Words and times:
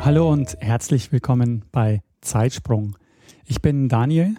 Hallo 0.00 0.30
und 0.30 0.56
herzlich 0.60 1.12
willkommen 1.12 1.64
bei 1.72 2.02
Zeitsprung. 2.20 2.96
Ich 3.46 3.60
bin 3.60 3.88
Daniel. 3.88 4.36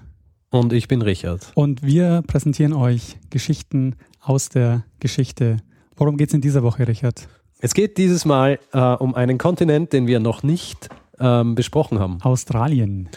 Und 0.49 0.73
ich 0.73 0.87
bin 0.87 1.01
Richard. 1.01 1.51
Und 1.53 1.83
wir 1.83 2.23
präsentieren 2.25 2.73
euch 2.73 3.17
Geschichten 3.29 3.95
aus 4.21 4.49
der 4.49 4.83
Geschichte. 4.99 5.57
Worum 5.95 6.17
geht 6.17 6.29
es 6.29 6.33
in 6.33 6.41
dieser 6.41 6.63
Woche, 6.63 6.87
Richard? 6.87 7.27
Es 7.59 7.73
geht 7.73 7.97
dieses 7.97 8.25
Mal 8.25 8.59
äh, 8.73 8.79
um 8.79 9.13
einen 9.15 9.37
Kontinent, 9.37 9.93
den 9.93 10.07
wir 10.07 10.19
noch 10.19 10.43
nicht 10.43 10.89
ähm, 11.19 11.55
besprochen 11.55 11.99
haben. 11.99 12.19
Australien. 12.21 13.09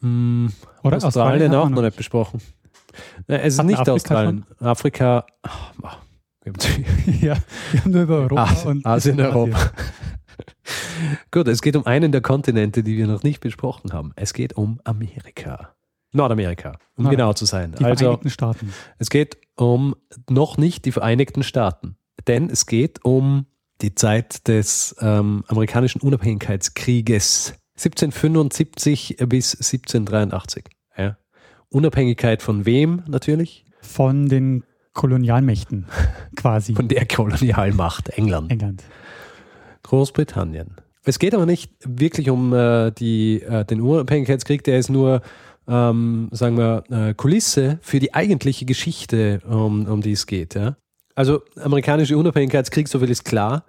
Mm, 0.00 0.46
Oder 0.82 0.96
Australien, 0.96 1.04
Australien 1.04 1.54
auch 1.54 1.68
noch 1.68 1.82
nicht 1.82 1.96
besprochen. 1.96 2.40
Äh, 3.26 3.38
es 3.38 3.54
ist 3.54 3.64
nicht 3.64 3.78
Afrika 3.78 3.92
Australien. 3.92 4.46
Schon? 4.58 4.66
Afrika. 4.66 5.26
Oh, 5.44 5.88
ja, 7.20 7.36
wir 7.72 7.80
haben 7.80 7.90
nur 7.90 8.02
über 8.02 8.16
Europa 8.16 8.42
Asien, 8.44 8.68
und 8.70 8.86
Asien, 8.86 9.20
Europa. 9.20 9.72
Gut, 11.30 11.48
es 11.48 11.62
geht 11.62 11.76
um 11.76 11.86
einen 11.86 12.12
der 12.12 12.20
Kontinente, 12.20 12.82
die 12.82 12.96
wir 12.96 13.06
noch 13.06 13.22
nicht 13.22 13.40
besprochen 13.40 13.92
haben. 13.92 14.12
Es 14.16 14.32
geht 14.32 14.54
um 14.54 14.80
Amerika. 14.84 15.74
Nordamerika, 16.12 16.78
um 16.96 17.04
Nein, 17.04 17.12
genau 17.12 17.32
zu 17.32 17.44
sein. 17.44 17.74
Die 17.78 17.84
also, 17.84 18.04
Vereinigten 18.04 18.30
Staaten. 18.30 18.72
Es 18.98 19.10
geht 19.10 19.38
um 19.56 19.94
noch 20.28 20.56
nicht 20.56 20.84
die 20.84 20.92
Vereinigten 20.92 21.42
Staaten, 21.42 21.96
denn 22.26 22.50
es 22.50 22.66
geht 22.66 23.04
um 23.04 23.46
die 23.80 23.94
Zeit 23.94 24.48
des 24.48 24.96
ähm, 25.00 25.44
amerikanischen 25.46 26.00
Unabhängigkeitskrieges 26.00 27.54
1775 27.76 29.16
bis 29.28 29.54
1783. 29.54 30.64
Ja. 30.98 31.16
Unabhängigkeit 31.70 32.42
von 32.42 32.66
wem 32.66 33.02
natürlich? 33.06 33.64
Von 33.80 34.28
den 34.28 34.64
Kolonialmächten 34.92 35.86
quasi. 36.36 36.74
Von 36.74 36.88
der 36.88 37.06
Kolonialmacht 37.06 38.10
England. 38.10 38.50
England. 38.50 38.84
Großbritannien. 39.84 40.79
Es 41.04 41.18
geht 41.18 41.34
aber 41.34 41.46
nicht 41.46 41.72
wirklich 41.84 42.28
um 42.30 42.52
äh, 42.52 42.90
die, 42.90 43.42
äh, 43.42 43.64
den 43.64 43.80
Unabhängigkeitskrieg, 43.80 44.62
der 44.64 44.78
ist 44.78 44.90
nur, 44.90 45.22
ähm, 45.66 46.28
sagen 46.30 46.58
wir, 46.58 46.84
äh, 46.90 47.14
Kulisse 47.14 47.78
für 47.80 48.00
die 48.00 48.12
eigentliche 48.12 48.66
Geschichte, 48.66 49.40
um, 49.48 49.86
um 49.86 50.02
die 50.02 50.12
es 50.12 50.26
geht. 50.26 50.54
Ja? 50.54 50.76
Also 51.14 51.40
amerikanische 51.56 52.18
Unabhängigkeitskrieg, 52.18 52.86
so 52.86 52.98
viel 52.98 53.10
ist 53.10 53.24
klar. 53.24 53.64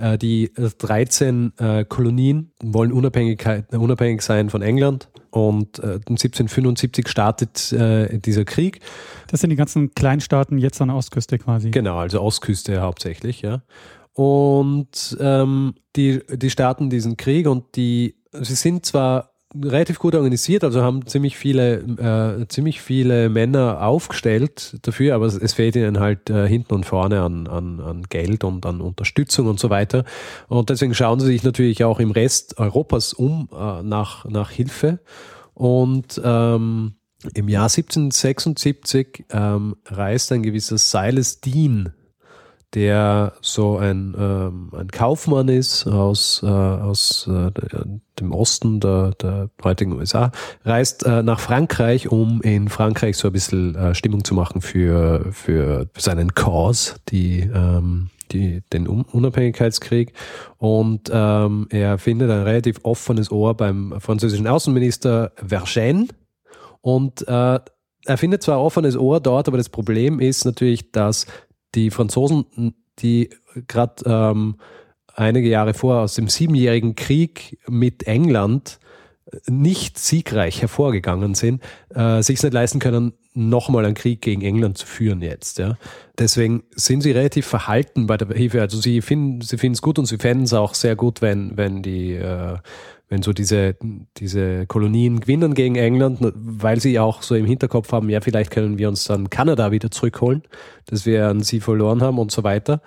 Äh, 0.00 0.18
die 0.18 0.50
13 0.56 1.52
äh, 1.56 1.84
Kolonien 1.84 2.50
wollen 2.60 2.92
Unabhängigkeit, 2.92 3.72
unabhängig 3.72 4.22
sein 4.22 4.50
von 4.50 4.62
England 4.62 5.08
und 5.30 5.82
1775 5.82 7.08
startet 7.08 7.72
dieser 7.72 8.44
Krieg. 8.44 8.80
Das 9.28 9.40
sind 9.40 9.48
die 9.48 9.56
ganzen 9.56 9.94
Kleinstaaten 9.94 10.58
jetzt 10.58 10.82
an 10.82 10.88
der 10.88 10.96
Ostküste 10.98 11.38
quasi. 11.38 11.70
Genau, 11.70 11.96
also 11.96 12.20
Ostküste 12.20 12.82
hauptsächlich, 12.82 13.40
ja. 13.40 13.62
Und 14.14 15.16
ähm, 15.20 15.74
die, 15.96 16.20
die 16.28 16.50
starten 16.50 16.90
diesen 16.90 17.16
Krieg 17.16 17.46
und 17.46 17.76
die, 17.76 18.16
sie 18.32 18.54
sind 18.54 18.84
zwar 18.84 19.32
relativ 19.60 19.98
gut 19.98 20.14
organisiert, 20.14 20.64
also 20.64 20.82
haben 20.82 21.06
ziemlich 21.06 21.36
viele, 21.36 22.40
äh, 22.40 22.48
ziemlich 22.48 22.80
viele 22.80 23.28
Männer 23.28 23.86
aufgestellt 23.86 24.78
dafür, 24.82 25.14
aber 25.14 25.26
es, 25.26 25.36
es 25.36 25.52
fehlt 25.52 25.76
ihnen 25.76 26.00
halt 26.00 26.30
äh, 26.30 26.48
hinten 26.48 26.74
und 26.74 26.86
vorne 26.86 27.20
an, 27.20 27.46
an, 27.46 27.80
an 27.80 28.02
Geld 28.08 28.44
und 28.44 28.64
an 28.64 28.80
Unterstützung 28.80 29.46
und 29.46 29.60
so 29.60 29.70
weiter. 29.70 30.04
Und 30.48 30.70
deswegen 30.70 30.94
schauen 30.94 31.20
sie 31.20 31.26
sich 31.26 31.42
natürlich 31.42 31.84
auch 31.84 32.00
im 32.00 32.10
Rest 32.10 32.58
Europas 32.58 33.12
um 33.12 33.48
äh, 33.52 33.82
nach, 33.82 34.24
nach 34.24 34.50
Hilfe. 34.50 35.00
Und 35.54 36.20
ähm, 36.24 36.94
im 37.34 37.48
Jahr 37.48 37.64
1776 37.64 39.26
ähm, 39.30 39.76
reist 39.86 40.32
ein 40.32 40.42
gewisser 40.42 40.78
Silas 40.78 41.40
Dean 41.40 41.92
der 42.74 43.34
so 43.42 43.76
ein, 43.76 44.14
ähm, 44.18 44.70
ein 44.74 44.88
Kaufmann 44.88 45.48
ist 45.48 45.86
aus, 45.86 46.42
äh, 46.42 46.46
aus 46.46 47.28
äh, 47.28 47.50
dem 48.18 48.32
Osten 48.32 48.80
der, 48.80 49.12
der 49.12 49.50
heutigen 49.62 49.92
USA, 49.92 50.32
reist 50.64 51.04
äh, 51.04 51.22
nach 51.22 51.40
Frankreich, 51.40 52.10
um 52.10 52.40
in 52.40 52.68
Frankreich 52.68 53.16
so 53.16 53.28
ein 53.28 53.32
bisschen 53.32 53.74
äh, 53.74 53.94
Stimmung 53.94 54.24
zu 54.24 54.34
machen 54.34 54.62
für, 54.62 55.26
für 55.32 55.88
seinen 55.98 56.34
Cause, 56.34 56.96
die, 57.10 57.40
ähm, 57.40 58.08
die, 58.32 58.62
den 58.72 58.86
Unabhängigkeitskrieg. 58.86 60.14
Und 60.56 61.10
ähm, 61.12 61.66
er 61.70 61.98
findet 61.98 62.30
ein 62.30 62.42
relativ 62.42 62.78
offenes 62.84 63.30
Ohr 63.30 63.54
beim 63.54 63.94
französischen 63.98 64.46
Außenminister 64.46 65.32
Vergennes. 65.36 66.08
Und 66.80 67.28
äh, 67.28 67.60
er 68.04 68.18
findet 68.18 68.42
zwar 68.42 68.60
offenes 68.60 68.96
Ohr 68.96 69.20
dort, 69.20 69.46
aber 69.46 69.58
das 69.58 69.68
Problem 69.68 70.18
ist 70.18 70.44
natürlich, 70.44 70.90
dass 70.90 71.26
die 71.74 71.90
Franzosen, 71.90 72.74
die 72.98 73.30
gerade 73.66 74.04
ähm, 74.06 74.56
einige 75.14 75.48
Jahre 75.48 75.74
vor 75.74 76.00
aus 76.00 76.14
dem 76.14 76.28
Siebenjährigen 76.28 76.94
Krieg 76.94 77.58
mit 77.68 78.04
England 78.04 78.78
nicht 79.46 79.98
siegreich 79.98 80.60
hervorgegangen 80.60 81.34
sind, 81.34 81.62
äh, 81.90 82.22
sich 82.22 82.42
nicht 82.42 82.52
leisten 82.52 82.78
können, 82.78 83.14
nochmal 83.34 83.84
einen 83.84 83.94
Krieg 83.94 84.20
gegen 84.20 84.42
England 84.42 84.78
zu 84.78 84.86
führen 84.86 85.22
jetzt. 85.22 85.58
Ja. 85.58 85.78
Deswegen 86.18 86.64
sind 86.74 87.02
sie 87.02 87.12
relativ 87.12 87.46
verhalten 87.46 88.06
bei 88.06 88.16
der 88.16 88.28
Hilfe. 88.28 88.60
Also 88.60 88.80
sie 88.80 89.00
finden 89.00 89.40
sie 89.40 89.56
es 89.56 89.82
gut 89.82 89.98
und 89.98 90.06
sie 90.06 90.18
fänden 90.18 90.44
es 90.44 90.52
auch 90.52 90.74
sehr 90.74 90.96
gut, 90.96 91.22
wenn, 91.22 91.56
wenn 91.56 91.82
die 91.82 92.14
äh, 92.14 92.58
wenn 93.12 93.22
so 93.22 93.34
diese, 93.34 93.76
diese 94.16 94.66
Kolonien 94.66 95.20
gewinnen 95.20 95.52
gegen 95.52 95.76
England, 95.76 96.20
weil 96.34 96.80
sie 96.80 96.98
auch 96.98 97.20
so 97.20 97.34
im 97.34 97.44
Hinterkopf 97.44 97.92
haben, 97.92 98.08
ja, 98.08 98.22
vielleicht 98.22 98.50
können 98.50 98.78
wir 98.78 98.88
uns 98.88 99.04
dann 99.04 99.28
Kanada 99.28 99.70
wieder 99.70 99.90
zurückholen, 99.90 100.42
dass 100.86 101.04
wir 101.04 101.28
an 101.28 101.42
sie 101.42 101.60
verloren 101.60 102.00
haben 102.00 102.18
und 102.18 102.32
so 102.32 102.42
weiter. 102.42 102.80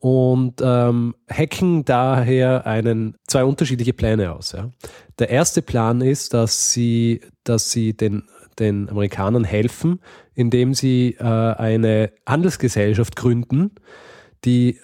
Und 0.00 0.60
ähm, 0.60 1.14
hacken 1.30 1.84
daher 1.84 2.66
einen, 2.66 3.14
zwei 3.28 3.44
unterschiedliche 3.44 3.92
Pläne 3.92 4.32
aus. 4.32 4.52
Ja. 4.52 4.72
Der 5.20 5.30
erste 5.30 5.62
Plan 5.62 6.00
ist, 6.00 6.34
dass 6.34 6.72
sie, 6.72 7.20
dass 7.44 7.70
sie 7.70 7.96
den, 7.96 8.24
den 8.60 8.88
Amerikanern 8.88 9.44
helfen, 9.44 10.00
indem 10.34 10.74
sie 10.74 11.16
äh, 11.18 11.24
eine 11.24 12.12
Handelsgesellschaft 12.26 13.16
gründen, 13.16 13.72
die 14.44 14.78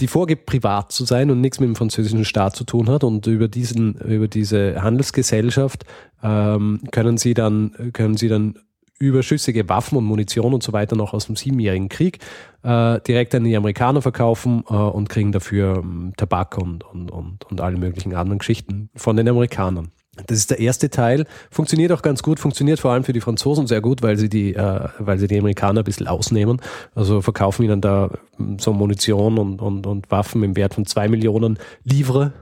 die 0.00 0.06
vorgibt, 0.06 0.46
privat 0.46 0.92
zu 0.92 1.04
sein 1.04 1.30
und 1.30 1.40
nichts 1.40 1.60
mit 1.60 1.68
dem 1.68 1.76
französischen 1.76 2.24
Staat 2.24 2.54
zu 2.54 2.64
tun 2.64 2.88
hat. 2.88 3.04
Und 3.04 3.26
über 3.26 3.48
diesen, 3.48 3.94
über 3.94 4.28
diese 4.28 4.82
Handelsgesellschaft 4.82 5.84
ähm, 6.22 6.80
können 6.92 7.16
sie 7.16 7.34
dann, 7.34 7.90
können 7.92 8.16
sie 8.16 8.28
dann 8.28 8.58
überschüssige 8.98 9.68
Waffen 9.68 9.96
und 9.96 10.04
Munition 10.04 10.54
und 10.54 10.62
so 10.62 10.72
weiter 10.72 10.96
noch 10.96 11.14
aus 11.14 11.26
dem 11.26 11.36
Siebenjährigen 11.36 11.88
Krieg 11.88 12.18
äh, 12.62 13.00
direkt 13.00 13.34
an 13.34 13.44
die 13.44 13.56
Amerikaner 13.56 14.02
verkaufen 14.02 14.64
äh, 14.68 14.74
und 14.74 15.08
kriegen 15.08 15.30
dafür 15.30 15.78
ähm, 15.78 16.12
Tabak 16.16 16.58
und, 16.58 16.84
und, 16.84 17.10
und, 17.10 17.44
und 17.44 17.60
alle 17.60 17.76
möglichen 17.76 18.14
anderen 18.14 18.38
Geschichten 18.38 18.90
von 18.96 19.16
den 19.16 19.28
Amerikanern. 19.28 19.90
Das 20.26 20.38
ist 20.38 20.50
der 20.50 20.58
erste 20.58 20.90
Teil. 20.90 21.26
Funktioniert 21.50 21.92
auch 21.92 22.02
ganz 22.02 22.22
gut, 22.22 22.40
funktioniert 22.40 22.80
vor 22.80 22.92
allem 22.92 23.04
für 23.04 23.12
die 23.12 23.20
Franzosen 23.20 23.66
sehr 23.66 23.80
gut, 23.80 24.02
weil 24.02 24.16
sie 24.16 24.28
die, 24.28 24.54
äh, 24.54 24.88
weil 24.98 25.18
sie 25.18 25.28
die 25.28 25.38
Amerikaner 25.38 25.80
ein 25.80 25.84
bisschen 25.84 26.06
ausnehmen. 26.06 26.60
Also 26.94 27.20
verkaufen 27.20 27.64
ihnen 27.64 27.80
da 27.80 28.10
hm, 28.36 28.58
so 28.58 28.72
Munition 28.72 29.38
und, 29.38 29.60
und, 29.60 29.86
und 29.86 30.10
Waffen 30.10 30.42
im 30.42 30.56
Wert 30.56 30.74
von 30.74 30.86
zwei 30.86 31.08
Millionen 31.08 31.58
Livre, 31.84 32.32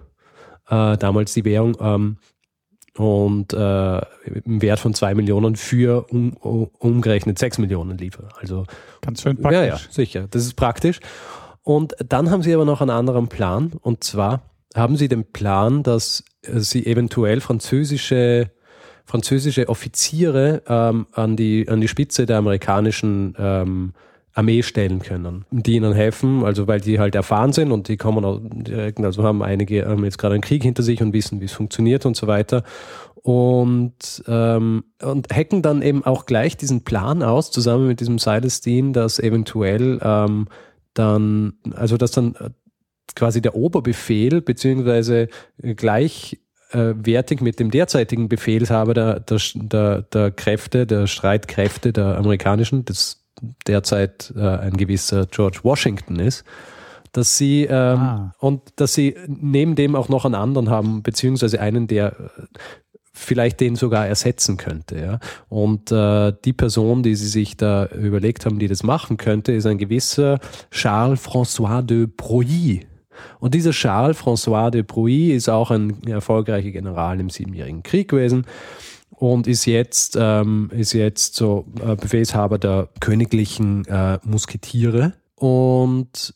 äh, 0.68 0.96
damals 0.96 1.34
die 1.34 1.44
Währung, 1.44 1.76
ähm, 1.80 2.16
und 2.96 3.52
äh, 3.52 3.98
im 4.44 4.62
Wert 4.62 4.80
von 4.80 4.94
zwei 4.94 5.14
Millionen 5.14 5.56
für 5.56 6.06
um, 6.10 6.32
umgerechnet 6.32 7.38
sechs 7.38 7.58
Millionen 7.58 7.98
Livre. 7.98 8.28
Also 8.40 8.64
ganz 9.02 9.22
schön 9.22 9.36
praktisch. 9.36 9.60
Ja, 9.60 9.66
ja, 9.66 9.78
sicher. 9.90 10.26
Das 10.30 10.42
ist 10.42 10.54
praktisch. 10.54 11.00
Und 11.62 11.94
dann 12.08 12.30
haben 12.30 12.42
sie 12.42 12.54
aber 12.54 12.64
noch 12.64 12.80
einen 12.80 12.90
anderen 12.90 13.28
Plan, 13.28 13.72
und 13.82 14.04
zwar 14.04 14.42
haben 14.74 14.96
sie 14.96 15.08
den 15.08 15.24
Plan, 15.24 15.82
dass 15.82 16.24
sie 16.54 16.86
eventuell 16.86 17.40
französische, 17.40 18.50
französische 19.04 19.68
Offiziere 19.68 20.62
ähm, 20.68 21.06
an, 21.12 21.36
die, 21.36 21.68
an 21.68 21.80
die 21.80 21.88
Spitze 21.88 22.26
der 22.26 22.38
amerikanischen 22.38 23.34
ähm, 23.38 23.92
Armee 24.36 24.62
stellen 24.62 25.00
können, 25.00 25.46
die 25.50 25.76
ihnen 25.76 25.94
helfen, 25.94 26.44
also 26.44 26.68
weil 26.68 26.80
die 26.80 26.98
halt 26.98 27.14
erfahren 27.14 27.54
sind 27.54 27.72
und 27.72 27.88
die 27.88 27.96
kommen 27.96 28.22
auch 28.24 28.38
direkt, 28.42 29.00
also 29.00 29.22
haben 29.22 29.42
einige 29.42 29.86
haben 29.86 30.04
jetzt 30.04 30.18
gerade 30.18 30.34
einen 30.34 30.42
Krieg 30.42 30.62
hinter 30.62 30.82
sich 30.82 31.00
und 31.00 31.14
wissen, 31.14 31.40
wie 31.40 31.46
es 31.46 31.52
funktioniert 31.52 32.04
und 32.04 32.16
so 32.16 32.26
weiter. 32.26 32.62
Und, 33.22 34.22
ähm, 34.28 34.84
und 35.02 35.34
hacken 35.34 35.62
dann 35.62 35.80
eben 35.80 36.04
auch 36.04 36.26
gleich 36.26 36.56
diesen 36.56 36.84
Plan 36.84 37.22
aus, 37.22 37.50
zusammen 37.50 37.88
mit 37.88 38.00
diesem 38.00 38.18
Sidestein, 38.18 38.92
dass 38.92 39.18
eventuell 39.18 39.98
ähm, 40.02 40.48
dann, 40.92 41.54
also 41.74 41.96
dass 41.96 42.10
dann 42.10 42.36
quasi 43.14 43.40
der 43.40 43.54
Oberbefehl 43.54 44.40
beziehungsweise 44.40 45.28
gleich 45.58 46.38
gleichwertig 46.70 47.40
mit 47.40 47.60
dem 47.60 47.70
derzeitigen 47.70 48.28
Befehlshaber 48.28 48.94
der, 48.94 49.20
der, 49.20 49.40
der, 49.54 50.02
der 50.02 50.30
Kräfte, 50.30 50.86
der 50.86 51.06
Streitkräfte 51.06 51.92
der 51.92 52.16
amerikanischen, 52.18 52.84
das 52.84 53.24
derzeit 53.66 54.32
äh, 54.36 54.40
ein 54.40 54.76
gewisser 54.76 55.26
George 55.26 55.60
Washington 55.62 56.18
ist, 56.18 56.44
dass 57.12 57.36
sie 57.36 57.64
ähm, 57.64 57.98
ah. 57.98 58.34
und 58.38 58.62
dass 58.76 58.94
sie 58.94 59.16
neben 59.26 59.74
dem 59.74 59.94
auch 59.94 60.08
noch 60.08 60.24
einen 60.24 60.34
anderen 60.34 60.70
haben, 60.70 61.02
beziehungsweise 61.02 61.60
einen, 61.60 61.86
der 61.86 62.16
vielleicht 63.12 63.60
den 63.60 63.76
sogar 63.76 64.06
ersetzen 64.06 64.56
könnte. 64.58 64.98
Ja? 64.98 65.20
Und 65.48 65.90
äh, 65.90 66.34
die 66.44 66.52
Person, 66.52 67.02
die 67.02 67.14
sie 67.14 67.28
sich 67.28 67.56
da 67.56 67.86
überlegt 67.86 68.44
haben, 68.44 68.58
die 68.58 68.68
das 68.68 68.82
machen 68.82 69.16
könnte, 69.16 69.52
ist 69.52 69.66
ein 69.66 69.78
gewisser 69.78 70.38
Charles-François 70.70 71.82
de 71.82 72.06
Broglie. 72.06 72.86
Und 73.40 73.54
dieser 73.54 73.70
Charles-François 73.70 74.70
de 74.70 74.82
Broglie 74.82 75.34
ist 75.34 75.48
auch 75.48 75.70
ein 75.70 76.02
erfolgreicher 76.06 76.70
General 76.70 77.18
im 77.20 77.30
Siebenjährigen 77.30 77.82
Krieg 77.82 78.08
gewesen 78.08 78.46
und 79.10 79.46
ist 79.46 79.64
jetzt, 79.66 80.16
ähm, 80.20 80.70
ist 80.72 80.92
jetzt 80.92 81.34
so 81.36 81.66
äh, 81.84 81.96
Befehlshaber 81.96 82.58
der 82.58 82.88
königlichen 83.00 83.84
äh, 83.86 84.18
Musketiere. 84.24 85.14
Und 85.34 86.34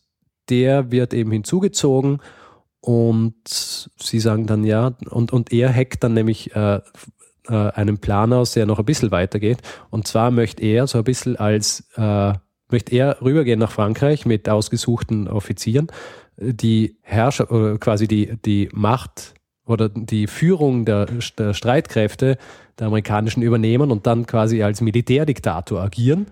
der 0.48 0.90
wird 0.90 1.14
eben 1.14 1.30
hinzugezogen 1.30 2.20
und 2.80 3.34
sie 3.44 4.20
sagen 4.20 4.46
dann 4.46 4.64
ja, 4.64 4.94
und, 5.10 5.32
und 5.32 5.52
er 5.52 5.74
hackt 5.74 6.02
dann 6.02 6.14
nämlich 6.14 6.54
äh, 6.56 6.80
äh, 7.48 7.54
einen 7.54 7.98
Plan 7.98 8.32
aus, 8.32 8.52
der 8.52 8.66
noch 8.66 8.78
ein 8.78 8.84
bisschen 8.84 9.10
weitergeht. 9.10 9.58
Und 9.90 10.06
zwar 10.06 10.30
möchte 10.30 10.62
er 10.62 10.86
so 10.86 10.98
ein 10.98 11.04
bisschen 11.04 11.36
als, 11.36 11.88
äh, 11.96 12.32
möchte 12.70 12.94
er 12.94 13.20
rübergehen 13.20 13.58
nach 13.58 13.72
Frankreich 13.72 14.24
mit 14.24 14.48
ausgesuchten 14.48 15.28
Offizieren, 15.28 15.88
die 16.40 16.96
Herrscher, 17.02 17.50
oder 17.50 17.78
quasi 17.78 18.08
die, 18.08 18.36
die 18.44 18.68
Macht 18.72 19.34
oder 19.66 19.88
die 19.88 20.26
Führung 20.26 20.84
der, 20.84 21.06
der 21.38 21.54
Streitkräfte 21.54 22.38
der 22.78 22.86
amerikanischen 22.86 23.42
übernehmen 23.42 23.90
und 23.90 24.06
dann 24.06 24.26
quasi 24.26 24.62
als 24.62 24.80
Militärdiktator 24.80 25.80
agieren 25.80 26.26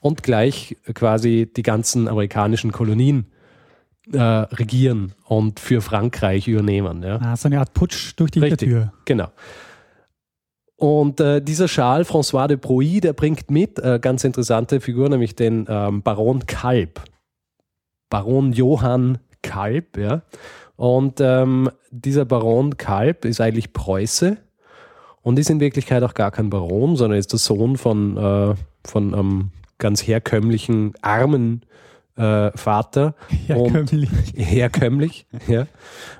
und 0.00 0.22
gleich 0.22 0.76
quasi 0.94 1.50
die 1.56 1.62
ganzen 1.62 2.08
amerikanischen 2.08 2.72
Kolonien 2.72 3.26
äh, 4.12 4.18
regieren 4.20 5.12
und 5.24 5.60
für 5.60 5.80
Frankreich 5.80 6.48
übernehmen. 6.48 7.02
Ja. 7.02 7.20
Ah, 7.22 7.36
so 7.36 7.48
eine 7.48 7.60
Art 7.60 7.72
Putsch 7.72 8.14
durch 8.16 8.32
die 8.32 8.40
Richtig, 8.40 8.68
Tür. 8.68 8.92
Genau. 9.04 9.28
Und 10.76 11.20
äh, 11.20 11.40
dieser 11.40 11.66
Charles 11.66 12.10
François 12.10 12.48
de 12.48 12.56
Broglie, 12.56 13.00
der 13.00 13.12
bringt 13.12 13.50
mit, 13.52 13.78
äh, 13.78 14.00
ganz 14.02 14.24
interessante 14.24 14.80
Figur, 14.80 15.08
nämlich 15.08 15.36
den 15.36 15.66
ähm, 15.68 16.02
Baron 16.02 16.44
Kalb. 16.46 17.00
Baron 18.10 18.52
Johann 18.52 19.18
Kalb, 19.42 19.96
ja. 19.96 20.22
Und 20.76 21.20
ähm, 21.20 21.70
dieser 21.90 22.24
Baron 22.24 22.76
Kalb 22.76 23.24
ist 23.24 23.40
eigentlich 23.40 23.72
Preuße 23.72 24.38
und 25.22 25.38
ist 25.38 25.50
in 25.50 25.60
Wirklichkeit 25.60 26.02
auch 26.02 26.14
gar 26.14 26.30
kein 26.30 26.50
Baron, 26.50 26.96
sondern 26.96 27.18
ist 27.18 27.32
der 27.32 27.38
Sohn 27.38 27.76
von, 27.76 28.16
äh, 28.16 28.54
von 28.84 29.14
einem 29.14 29.50
ganz 29.78 30.06
herkömmlichen, 30.06 30.94
armen 31.02 31.62
äh, 32.16 32.50
Vater. 32.56 33.14
Herkömmlich. 33.46 34.10
Und, 34.10 34.36
herkömmlich, 34.36 35.26
ja. 35.46 35.66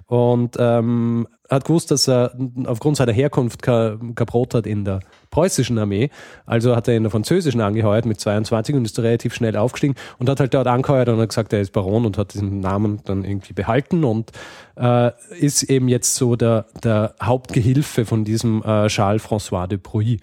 Und 0.07 0.57
ähm, 0.59 1.27
hat 1.53 1.65
gewusst, 1.65 1.91
dass 1.91 2.09
er 2.09 2.33
aufgrund 2.67 2.97
seiner 2.97 3.13
Herkunft 3.13 3.63
kein, 3.63 4.15
Brot 4.15 4.55
hat 4.55 4.67
in 4.67 4.85
der 4.85 5.01
preußischen 5.31 5.79
Armee. 5.79 6.11
Also 6.47 6.75
hat 6.75 6.89
er 6.89 6.97
in 6.97 7.03
der 7.03 7.11
französischen 7.11 7.61
angeheuert 7.61 8.07
mit 8.07 8.21
22 8.21 8.75
und 8.75 8.85
ist 8.85 8.99
relativ 8.99 9.35
schnell 9.35 9.57
aufgestiegen 9.57 9.95
und 10.19 10.29
hat 10.29 10.41
halt 10.41 10.55
dort 10.55 10.67
angeheuert 10.67 11.09
und 11.09 11.21
hat 11.21 11.29
gesagt, 11.29 11.53
er 11.53 11.61
ist 11.61 11.73
Baron 11.73 12.07
und 12.07 12.19
hat 12.19 12.35
diesen 12.35 12.61
Namen 12.61 13.01
dann 13.05 13.25
irgendwie 13.25 13.53
behalten 13.53 14.05
und 14.05 14.33
äh, 14.77 15.11
ist 15.39 15.65
eben 15.65 15.89
jetzt 15.89 16.15
so 16.15 16.37
der, 16.37 16.67
der 16.83 17.15
Hauptgehilfe 17.23 18.05
von 18.05 18.25
diesem 18.25 18.63
äh, 18.63 18.87
Charles 18.89 19.23
François 19.23 19.67
de 19.67 19.79
Broglie. 19.79 20.19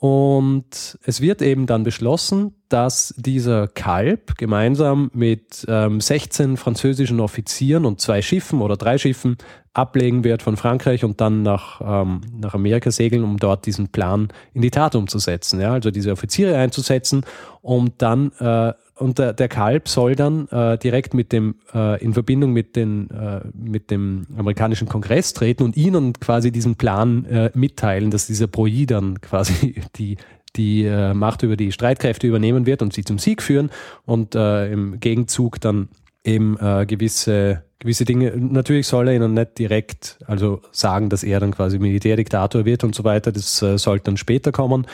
Und 0.00 0.96
es 1.02 1.20
wird 1.20 1.42
eben 1.42 1.66
dann 1.66 1.82
beschlossen, 1.82 2.54
dass 2.68 3.12
dieser 3.16 3.66
Kalb 3.66 4.38
gemeinsam 4.38 5.10
mit 5.12 5.66
ähm, 5.68 6.00
16 6.00 6.56
französischen 6.56 7.18
Offizieren 7.18 7.84
und 7.84 8.00
zwei 8.00 8.22
Schiffen 8.22 8.60
oder 8.60 8.76
drei 8.76 8.96
Schiffen 8.98 9.38
ablegen 9.72 10.22
wird 10.22 10.42
von 10.42 10.56
Frankreich 10.56 11.04
und 11.04 11.20
dann 11.20 11.42
nach, 11.42 11.80
ähm, 11.80 12.20
nach 12.32 12.54
Amerika 12.54 12.92
segeln, 12.92 13.24
um 13.24 13.38
dort 13.38 13.66
diesen 13.66 13.88
Plan 13.88 14.28
in 14.54 14.62
die 14.62 14.70
Tat 14.70 14.94
umzusetzen. 14.94 15.60
Ja? 15.60 15.72
Also 15.72 15.90
diese 15.90 16.12
Offiziere 16.12 16.56
einzusetzen, 16.56 17.24
um 17.60 17.90
dann 17.98 18.30
äh, 18.38 18.74
und 18.98 19.18
der, 19.18 19.32
der 19.32 19.48
Kalb 19.48 19.88
soll 19.88 20.14
dann 20.14 20.48
äh, 20.48 20.78
direkt 20.78 21.14
mit 21.14 21.32
dem, 21.32 21.56
äh, 21.74 22.02
in 22.02 22.12
Verbindung 22.12 22.52
mit, 22.52 22.76
den, 22.76 23.10
äh, 23.10 23.40
mit 23.54 23.90
dem 23.90 24.26
amerikanischen 24.36 24.88
Kongress 24.88 25.32
treten 25.32 25.62
und 25.62 25.76
ihnen 25.76 26.12
quasi 26.14 26.50
diesen 26.50 26.76
Plan 26.76 27.24
äh, 27.26 27.50
mitteilen, 27.54 28.10
dass 28.10 28.26
dieser 28.26 28.46
Broi 28.46 28.84
dann 28.86 29.20
quasi 29.20 29.82
die, 29.96 30.16
die 30.56 30.84
äh, 30.84 31.14
Macht 31.14 31.42
über 31.42 31.56
die 31.56 31.72
Streitkräfte 31.72 32.26
übernehmen 32.26 32.66
wird 32.66 32.82
und 32.82 32.92
sie 32.92 33.04
zum 33.04 33.18
Sieg 33.18 33.42
führen 33.42 33.70
und 34.04 34.34
äh, 34.34 34.70
im 34.70 35.00
Gegenzug 35.00 35.60
dann 35.60 35.88
eben 36.24 36.58
gewisse, 36.86 37.62
gewisse 37.78 38.04
Dinge, 38.04 38.34
natürlich 38.36 38.86
soll 38.86 39.08
er 39.08 39.14
ihnen 39.14 39.32
nicht 39.32 39.58
direkt 39.58 40.18
also 40.26 40.60
sagen, 40.72 41.08
dass 41.08 41.22
er 41.22 41.40
dann 41.40 41.52
quasi 41.52 41.78
Militärdiktator 41.78 42.66
wird 42.66 42.84
und 42.84 42.94
so 42.94 43.02
weiter, 43.02 43.32
das 43.32 43.56
sollte 43.56 44.04
dann 44.04 44.18
später 44.18 44.52
kommen. 44.52 44.86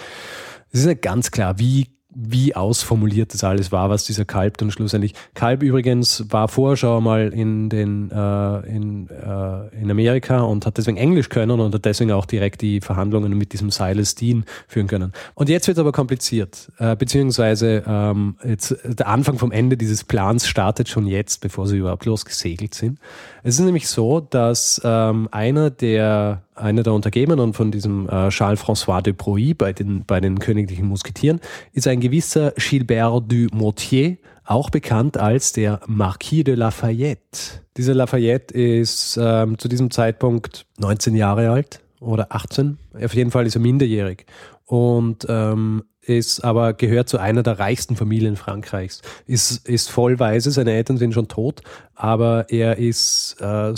Es 0.70 0.80
ist 0.80 0.86
nicht 0.86 1.02
ganz 1.02 1.32
klar, 1.32 1.58
wie 1.58 1.88
wie 2.14 2.54
ausformuliert 2.54 3.34
das 3.34 3.44
alles 3.44 3.72
war, 3.72 3.90
was 3.90 4.04
dieser 4.04 4.24
Kalb 4.24 4.58
dann 4.58 4.70
schlussendlich. 4.70 5.14
Kalb 5.34 5.62
übrigens 5.62 6.24
war 6.30 6.48
vorher 6.48 6.76
schon 6.76 7.02
mal 7.02 7.32
in, 7.32 7.68
den, 7.68 8.10
äh, 8.10 8.58
in, 8.68 9.08
äh, 9.08 9.80
in 9.80 9.90
Amerika 9.90 10.40
und 10.40 10.66
hat 10.66 10.78
deswegen 10.78 10.96
Englisch 10.96 11.28
können 11.28 11.60
und 11.60 11.74
hat 11.74 11.84
deswegen 11.84 12.12
auch 12.12 12.26
direkt 12.26 12.62
die 12.62 12.80
Verhandlungen 12.80 13.36
mit 13.36 13.52
diesem 13.52 13.70
Silas 13.70 14.14
Dean 14.14 14.44
führen 14.68 14.86
können. 14.86 15.12
Und 15.34 15.48
jetzt 15.48 15.66
wird 15.66 15.76
es 15.76 15.80
aber 15.80 15.92
kompliziert, 15.92 16.70
äh, 16.78 16.96
beziehungsweise 16.96 17.82
ähm, 17.86 18.36
jetzt, 18.44 18.76
der 18.84 19.08
Anfang 19.08 19.38
vom 19.38 19.52
Ende 19.52 19.76
dieses 19.76 20.04
Plans 20.04 20.46
startet 20.46 20.88
schon 20.88 21.06
jetzt, 21.06 21.40
bevor 21.40 21.66
sie 21.66 21.78
überhaupt 21.78 22.04
losgesegelt 22.04 22.74
sind. 22.74 22.98
Es 23.42 23.58
ist 23.58 23.64
nämlich 23.64 23.88
so, 23.88 24.20
dass 24.20 24.80
ähm, 24.84 25.28
einer 25.32 25.70
der 25.70 26.42
einer 26.54 26.82
der 26.82 26.92
Untergebenen 26.92 27.52
von 27.52 27.70
diesem 27.70 28.08
äh, 28.08 28.28
Charles-François 28.28 29.02
de 29.02 29.12
Broglie 29.12 29.54
bei 29.54 29.72
den, 29.72 30.04
bei 30.04 30.20
den 30.20 30.38
königlichen 30.38 30.86
Musketieren 30.86 31.40
ist 31.72 31.86
ein 31.86 32.00
gewisser 32.00 32.52
Gilbert 32.52 33.24
du 33.28 33.46
Motier, 33.52 34.18
auch 34.44 34.70
bekannt 34.70 35.16
als 35.16 35.52
der 35.52 35.80
Marquis 35.86 36.44
de 36.44 36.54
Lafayette. 36.54 37.62
Dieser 37.76 37.94
Lafayette 37.94 38.54
ist 38.54 39.18
ähm, 39.20 39.58
zu 39.58 39.68
diesem 39.68 39.90
Zeitpunkt 39.90 40.66
19 40.78 41.14
Jahre 41.14 41.50
alt 41.50 41.80
oder 42.00 42.28
18. 42.30 42.78
Auf 43.02 43.14
jeden 43.14 43.30
Fall 43.30 43.46
ist 43.46 43.56
er 43.56 43.60
minderjährig 43.60 44.26
und 44.66 45.26
ähm, 45.28 45.84
ist 46.02 46.44
aber 46.44 46.74
gehört 46.74 47.08
zu 47.08 47.18
einer 47.18 47.42
der 47.42 47.58
reichsten 47.58 47.96
Familien 47.96 48.36
Frankreichs. 48.36 49.00
Ist, 49.26 49.66
ist 49.66 49.90
vollweise, 49.90 50.50
seine 50.50 50.72
Eltern 50.72 50.98
sind 50.98 51.14
schon 51.14 51.28
tot, 51.28 51.62
aber 51.94 52.46
er 52.50 52.76
ist 52.78 53.36
äh, 53.40 53.72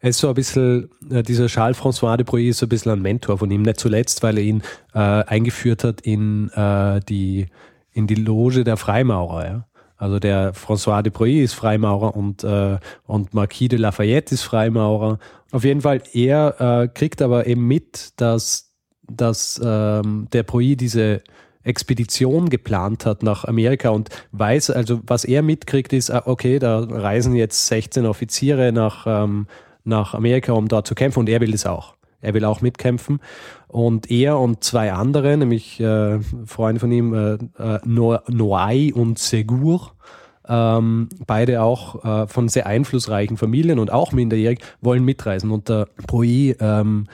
er 0.00 0.10
ist 0.10 0.18
so 0.18 0.28
ein 0.28 0.34
bisschen, 0.34 0.90
äh, 1.10 1.22
dieser 1.22 1.46
Charles-François 1.46 2.16
de 2.16 2.24
Broglie 2.24 2.48
ist 2.48 2.58
so 2.58 2.66
ein 2.66 2.70
bisschen 2.70 2.92
ein 2.92 3.02
Mentor 3.02 3.38
von 3.38 3.50
ihm, 3.50 3.62
nicht 3.62 3.78
zuletzt, 3.78 4.22
weil 4.22 4.38
er 4.38 4.44
ihn 4.44 4.62
äh, 4.94 4.98
eingeführt 4.98 5.84
hat 5.84 6.00
in, 6.00 6.48
äh, 6.50 7.00
die, 7.08 7.46
in 7.92 8.06
die 8.06 8.14
Loge 8.14 8.64
der 8.64 8.78
Freimaurer. 8.78 9.44
Ja? 9.46 9.66
Also 9.96 10.18
der 10.18 10.54
François 10.54 11.02
de 11.02 11.12
Broglie 11.12 11.42
ist 11.42 11.52
Freimaurer 11.52 12.16
und, 12.16 12.42
äh, 12.42 12.78
und 13.06 13.34
Marquis 13.34 13.68
de 13.68 13.78
Lafayette 13.78 14.34
ist 14.34 14.42
Freimaurer. 14.42 15.18
Auf 15.52 15.64
jeden 15.64 15.82
Fall, 15.82 16.02
er 16.14 16.60
äh, 16.60 16.88
kriegt 16.88 17.20
aber 17.20 17.46
eben 17.46 17.66
mit, 17.66 18.18
dass, 18.18 18.72
dass 19.02 19.60
ähm, 19.62 20.28
der 20.32 20.44
Broglie 20.44 20.76
diese 20.76 21.20
Expedition 21.62 22.48
geplant 22.48 23.04
hat 23.04 23.22
nach 23.22 23.44
Amerika 23.44 23.90
und 23.90 24.08
weiß, 24.32 24.70
also 24.70 25.00
was 25.06 25.26
er 25.26 25.42
mitkriegt, 25.42 25.92
ist, 25.92 26.10
ah, 26.10 26.22
okay, 26.24 26.58
da 26.58 26.80
reisen 26.80 27.34
jetzt 27.34 27.66
16 27.66 28.06
Offiziere 28.06 28.72
nach, 28.72 29.06
ähm, 29.06 29.46
nach 29.84 30.14
Amerika, 30.14 30.52
um 30.52 30.68
dort 30.68 30.86
zu 30.86 30.94
kämpfen 30.94 31.20
und 31.20 31.28
er 31.28 31.40
will 31.40 31.52
das 31.52 31.66
auch. 31.66 31.94
Er 32.20 32.34
will 32.34 32.44
auch 32.44 32.60
mitkämpfen. 32.60 33.20
Und 33.66 34.10
er 34.10 34.38
und 34.38 34.62
zwei 34.62 34.92
andere, 34.92 35.36
nämlich 35.36 35.80
äh, 35.80 36.20
Freunde 36.44 36.80
von 36.80 36.92
ihm, 36.92 37.14
äh, 37.14 37.34
äh, 37.58 37.80
Noai 37.84 38.92
und 38.92 39.18
Segur, 39.18 39.92
ähm, 40.48 41.08
beide 41.26 41.62
auch 41.62 42.04
äh, 42.04 42.26
von 42.26 42.48
sehr 42.48 42.66
einflussreichen 42.66 43.36
Familien 43.36 43.78
und 43.78 43.90
auch 43.90 44.12
minderjährig, 44.12 44.60
wollen 44.80 45.04
mitreisen. 45.04 45.50
Und 45.50 45.68
der 45.68 45.86
Proi, 46.06 46.56
ähm, 46.60 47.06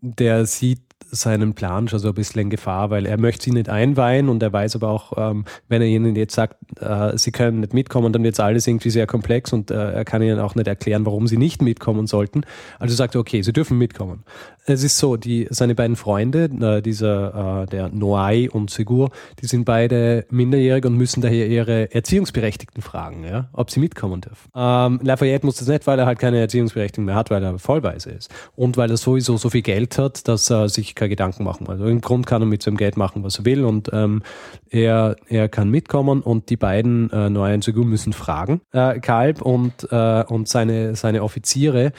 der 0.00 0.46
sieht 0.46 0.80
seinen 1.14 1.54
Plan 1.54 1.88
schon 1.88 1.98
so 1.98 2.08
ein 2.08 2.14
bisschen 2.14 2.42
in 2.42 2.50
Gefahr, 2.50 2.90
weil 2.90 3.06
er 3.06 3.18
möchte 3.18 3.44
sie 3.44 3.52
nicht 3.52 3.68
einweihen 3.68 4.28
und 4.28 4.42
er 4.42 4.52
weiß 4.52 4.76
aber 4.76 4.88
auch, 4.88 5.12
ähm, 5.16 5.44
wenn 5.68 5.82
er 5.82 5.88
ihnen 5.88 6.16
jetzt 6.16 6.34
sagt, 6.34 6.56
äh, 6.80 7.16
sie 7.16 7.32
können 7.32 7.60
nicht 7.60 7.74
mitkommen, 7.74 8.12
dann 8.12 8.22
wird 8.22 8.34
es 8.34 8.40
alles 8.40 8.66
irgendwie 8.66 8.90
sehr 8.90 9.06
komplex 9.06 9.52
und 9.52 9.70
äh, 9.70 9.92
er 9.92 10.04
kann 10.04 10.22
ihnen 10.22 10.38
auch 10.40 10.54
nicht 10.54 10.66
erklären, 10.66 11.06
warum 11.06 11.26
sie 11.26 11.36
nicht 11.36 11.62
mitkommen 11.62 12.06
sollten. 12.06 12.42
Also 12.78 12.94
sagt 12.94 13.14
er, 13.14 13.20
okay, 13.20 13.42
sie 13.42 13.52
dürfen 13.52 13.78
mitkommen. 13.78 14.24
Es 14.66 14.82
ist 14.82 14.96
so, 14.96 15.16
die, 15.16 15.46
seine 15.50 15.74
beiden 15.74 15.96
Freunde, 15.96 16.44
äh, 16.44 16.80
dieser, 16.80 17.62
äh, 17.62 17.66
der 17.66 17.90
Noai 17.90 18.48
und 18.50 18.70
Segur, 18.70 19.10
die 19.40 19.46
sind 19.46 19.64
beide 19.64 20.26
minderjährig 20.30 20.84
und 20.86 20.96
müssen 20.96 21.20
daher 21.20 21.46
ihre 21.48 21.94
Erziehungsberechtigten 21.94 22.82
fragen, 22.82 23.24
ja, 23.24 23.48
ob 23.52 23.70
sie 23.70 23.80
mitkommen 23.80 24.22
dürfen. 24.22 24.50
Ähm, 24.54 25.00
Lafayette 25.02 25.44
muss 25.44 25.56
das 25.56 25.68
nicht, 25.68 25.86
weil 25.86 25.98
er 25.98 26.06
halt 26.06 26.18
keine 26.18 26.38
Erziehungsberechtigung 26.38 27.04
mehr 27.04 27.14
hat, 27.14 27.30
weil 27.30 27.42
er 27.42 27.58
vollweise 27.58 28.10
ist. 28.10 28.32
Und 28.56 28.76
weil 28.76 28.90
er 28.90 28.96
sowieso 28.96 29.36
so 29.36 29.50
viel 29.50 29.62
Geld 29.62 29.98
hat, 29.98 30.26
dass 30.28 30.50
er 30.50 30.68
sich 30.68 30.94
keine 31.04 31.10
Gedanken 31.10 31.44
machen. 31.44 31.68
Also 31.68 31.86
im 31.86 32.00
Grund 32.00 32.26
kann 32.26 32.42
er 32.42 32.46
mit 32.46 32.62
seinem 32.62 32.76
Geld 32.76 32.96
machen, 32.96 33.22
was 33.22 33.38
er 33.38 33.44
will 33.44 33.64
und 33.64 33.90
ähm, 33.92 34.22
er, 34.70 35.16
er 35.28 35.48
kann 35.48 35.70
mitkommen 35.70 36.22
und 36.22 36.50
die 36.50 36.56
beiden 36.56 37.10
äh, 37.10 37.62
Segur 37.62 37.84
müssen 37.84 38.12
fragen. 38.12 38.60
Äh, 38.72 39.00
Kalb 39.00 39.42
und, 39.42 39.86
äh, 39.90 40.24
und 40.24 40.48
seine, 40.48 40.96
seine 40.96 41.22
Offiziere 41.22 41.92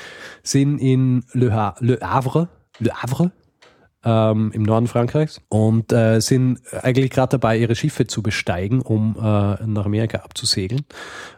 sind 0.44 0.80
in 0.80 1.24
Le, 1.34 1.54
ha 1.54 1.76
Le 1.80 2.00
Havre, 2.02 2.50
Le 2.80 2.92
Havre, 2.94 3.32
ähm, 4.04 4.52
im 4.54 4.64
Norden 4.64 4.88
Frankreichs 4.88 5.42
und 5.50 5.92
äh, 5.92 6.20
sind 6.20 6.62
eigentlich 6.82 7.10
gerade 7.10 7.32
dabei, 7.32 7.58
ihre 7.58 7.76
Schiffe 7.76 8.06
zu 8.06 8.22
besteigen, 8.22 8.82
um 8.82 9.16
äh, 9.18 9.22
nach 9.22 9.86
Amerika 9.86 10.20
abzusegeln, 10.20 10.82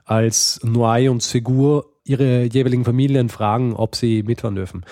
als 0.04 0.60
Noailles 0.64 1.12
und 1.12 1.24
Segur 1.24 1.86
ihre 2.04 2.44
jeweiligen 2.44 2.86
Familien 2.86 3.30
fragen, 3.30 3.74
ob 3.74 3.96
sie 3.96 4.24
mitfahren 4.24 4.56
dürfen. 4.56 4.86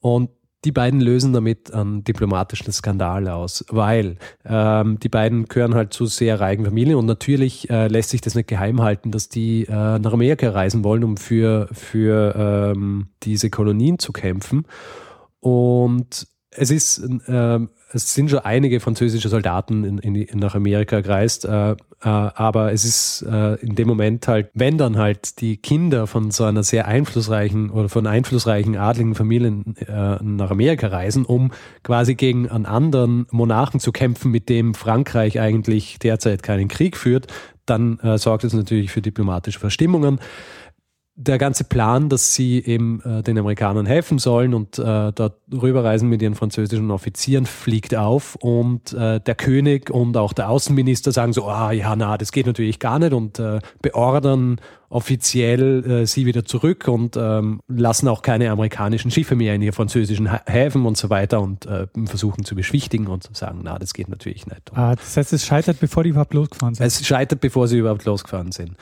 Und 0.00 0.30
die 0.64 0.72
beiden 0.72 1.00
lösen 1.00 1.32
damit 1.32 1.72
einen 1.72 2.04
diplomatischen 2.04 2.72
Skandal 2.72 3.28
aus, 3.28 3.64
weil 3.68 4.16
ähm, 4.44 4.98
die 5.00 5.08
beiden 5.08 5.46
gehören 5.46 5.74
halt 5.74 5.92
zu 5.92 6.06
sehr 6.06 6.38
reichen 6.40 6.64
Familien 6.64 6.96
und 6.96 7.06
natürlich 7.06 7.68
äh, 7.68 7.88
lässt 7.88 8.10
sich 8.10 8.20
das 8.20 8.34
nicht 8.34 8.48
geheim 8.48 8.80
halten, 8.80 9.10
dass 9.10 9.28
die 9.28 9.64
äh, 9.64 9.98
nach 9.98 10.12
Amerika 10.12 10.50
reisen 10.50 10.84
wollen, 10.84 11.04
um 11.04 11.16
für, 11.16 11.68
für 11.72 12.72
ähm, 12.74 13.08
diese 13.24 13.50
Kolonien 13.50 13.98
zu 13.98 14.12
kämpfen. 14.12 14.66
Und 15.40 16.28
es 16.54 16.70
ist, 16.70 16.98
äh, 17.26 17.58
es 17.94 18.14
sind 18.14 18.30
schon 18.30 18.40
einige 18.40 18.80
französische 18.80 19.28
Soldaten 19.28 19.84
in, 19.84 19.98
in, 19.98 20.38
nach 20.38 20.54
Amerika 20.54 21.00
gereist, 21.00 21.44
äh, 21.44 21.72
äh, 21.72 21.76
aber 22.00 22.72
es 22.72 22.84
ist 22.84 23.22
äh, 23.22 23.54
in 23.56 23.74
dem 23.74 23.88
Moment 23.88 24.26
halt, 24.28 24.50
wenn 24.54 24.78
dann 24.78 24.96
halt 24.96 25.40
die 25.40 25.56
Kinder 25.56 26.06
von 26.06 26.30
so 26.30 26.44
einer 26.44 26.62
sehr 26.62 26.86
einflussreichen 26.86 27.70
oder 27.70 27.88
von 27.88 28.06
einflussreichen 28.06 28.76
adligen 28.76 29.14
Familien 29.14 29.76
äh, 29.76 30.22
nach 30.22 30.50
Amerika 30.50 30.88
reisen, 30.88 31.24
um 31.24 31.52
quasi 31.82 32.14
gegen 32.14 32.48
einen 32.48 32.66
anderen 32.66 33.26
Monarchen 33.30 33.80
zu 33.80 33.92
kämpfen, 33.92 34.30
mit 34.30 34.48
dem 34.48 34.74
Frankreich 34.74 35.40
eigentlich 35.40 35.98
derzeit 35.98 36.42
keinen 36.42 36.68
Krieg 36.68 36.96
führt, 36.96 37.28
dann 37.66 37.98
äh, 38.00 38.18
sorgt 38.18 38.44
es 38.44 38.52
natürlich 38.52 38.90
für 38.90 39.02
diplomatische 39.02 39.60
Verstimmungen 39.60 40.18
der 41.14 41.36
ganze 41.36 41.64
Plan, 41.64 42.08
dass 42.08 42.34
sie 42.34 42.64
eben 42.64 43.02
äh, 43.02 43.22
den 43.22 43.38
Amerikanern 43.38 43.84
helfen 43.84 44.18
sollen 44.18 44.54
und 44.54 44.78
äh, 44.78 45.12
dort 45.12 45.34
rüberreisen 45.52 46.08
mit 46.08 46.22
ihren 46.22 46.34
französischen 46.34 46.90
Offizieren, 46.90 47.44
fliegt 47.44 47.94
auf 47.94 48.36
und 48.36 48.94
äh, 48.94 49.20
der 49.20 49.34
König 49.34 49.90
und 49.90 50.16
auch 50.16 50.32
der 50.32 50.48
Außenminister 50.48 51.12
sagen 51.12 51.34
so, 51.34 51.46
ah 51.46 51.70
ja, 51.72 51.94
na, 51.96 52.16
das 52.16 52.32
geht 52.32 52.46
natürlich 52.46 52.78
gar 52.78 52.98
nicht 52.98 53.12
und 53.12 53.38
äh, 53.38 53.60
beordern 53.82 54.58
offiziell 54.88 55.84
äh, 56.02 56.06
sie 56.06 56.24
wieder 56.24 56.44
zurück 56.46 56.88
und 56.88 57.16
ähm, 57.16 57.60
lassen 57.68 58.08
auch 58.08 58.22
keine 58.22 58.50
amerikanischen 58.50 59.10
Schiffe 59.10 59.36
mehr 59.36 59.54
in 59.54 59.62
ihre 59.62 59.72
französischen 59.72 60.30
Häfen 60.46 60.86
und 60.86 60.96
so 60.96 61.10
weiter 61.10 61.42
und 61.42 61.66
äh, 61.66 61.88
versuchen 62.06 62.44
zu 62.44 62.54
beschwichtigen 62.54 63.06
und 63.06 63.22
zu 63.22 63.34
sagen, 63.34 63.60
na, 63.62 63.78
das 63.78 63.92
geht 63.92 64.08
natürlich 64.08 64.46
nicht. 64.46 64.72
Ah, 64.74 64.94
das 64.94 65.16
heißt, 65.16 65.32
es 65.34 65.44
scheitert, 65.44 65.78
bevor 65.80 66.04
die 66.04 66.10
überhaupt 66.10 66.34
losgefahren 66.34 66.74
sind. 66.74 66.86
Es 66.86 67.06
scheitert, 67.06 67.40
bevor 67.40 67.68
sie 67.68 67.78
überhaupt 67.78 68.04
losgefahren 68.04 68.52
sind. 68.52 68.76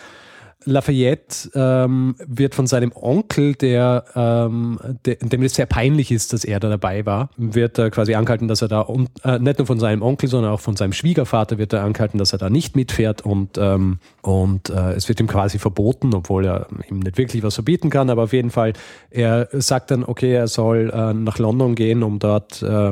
Lafayette 0.64 1.50
ähm, 1.54 2.16
wird 2.18 2.54
von 2.54 2.66
seinem 2.66 2.92
Onkel, 2.94 3.54
der, 3.54 4.04
ähm, 4.14 4.78
der, 5.06 5.16
dem 5.16 5.42
es 5.42 5.54
sehr 5.54 5.66
peinlich 5.66 6.12
ist, 6.12 6.32
dass 6.32 6.44
er 6.44 6.60
da 6.60 6.68
dabei 6.68 7.06
war, 7.06 7.30
wird 7.36 7.78
er 7.78 7.90
quasi 7.90 8.14
angehalten, 8.14 8.46
dass 8.46 8.60
er 8.60 8.68
da, 8.68 8.80
und, 8.80 9.08
äh, 9.24 9.38
nicht 9.38 9.58
nur 9.58 9.66
von 9.66 9.80
seinem 9.80 10.02
Onkel, 10.02 10.28
sondern 10.28 10.52
auch 10.52 10.60
von 10.60 10.76
seinem 10.76 10.92
Schwiegervater 10.92 11.56
wird 11.56 11.72
er 11.72 11.82
angehalten, 11.82 12.18
dass 12.18 12.32
er 12.32 12.38
da 12.38 12.50
nicht 12.50 12.76
mitfährt 12.76 13.22
und, 13.22 13.56
ähm, 13.56 14.00
und 14.20 14.68
äh, 14.68 14.92
es 14.92 15.08
wird 15.08 15.20
ihm 15.20 15.28
quasi 15.28 15.58
verboten, 15.58 16.14
obwohl 16.14 16.44
er 16.44 16.66
ihm 16.90 16.98
nicht 16.98 17.16
wirklich 17.16 17.42
was 17.42 17.54
verbieten 17.54 17.88
kann, 17.88 18.10
aber 18.10 18.24
auf 18.24 18.32
jeden 18.34 18.50
Fall, 18.50 18.74
er 19.10 19.48
sagt 19.52 19.90
dann, 19.90 20.04
okay, 20.04 20.32
er 20.32 20.48
soll 20.48 20.90
äh, 20.94 21.14
nach 21.14 21.38
London 21.38 21.74
gehen, 21.74 22.02
um 22.02 22.18
dort 22.18 22.62
äh, 22.62 22.90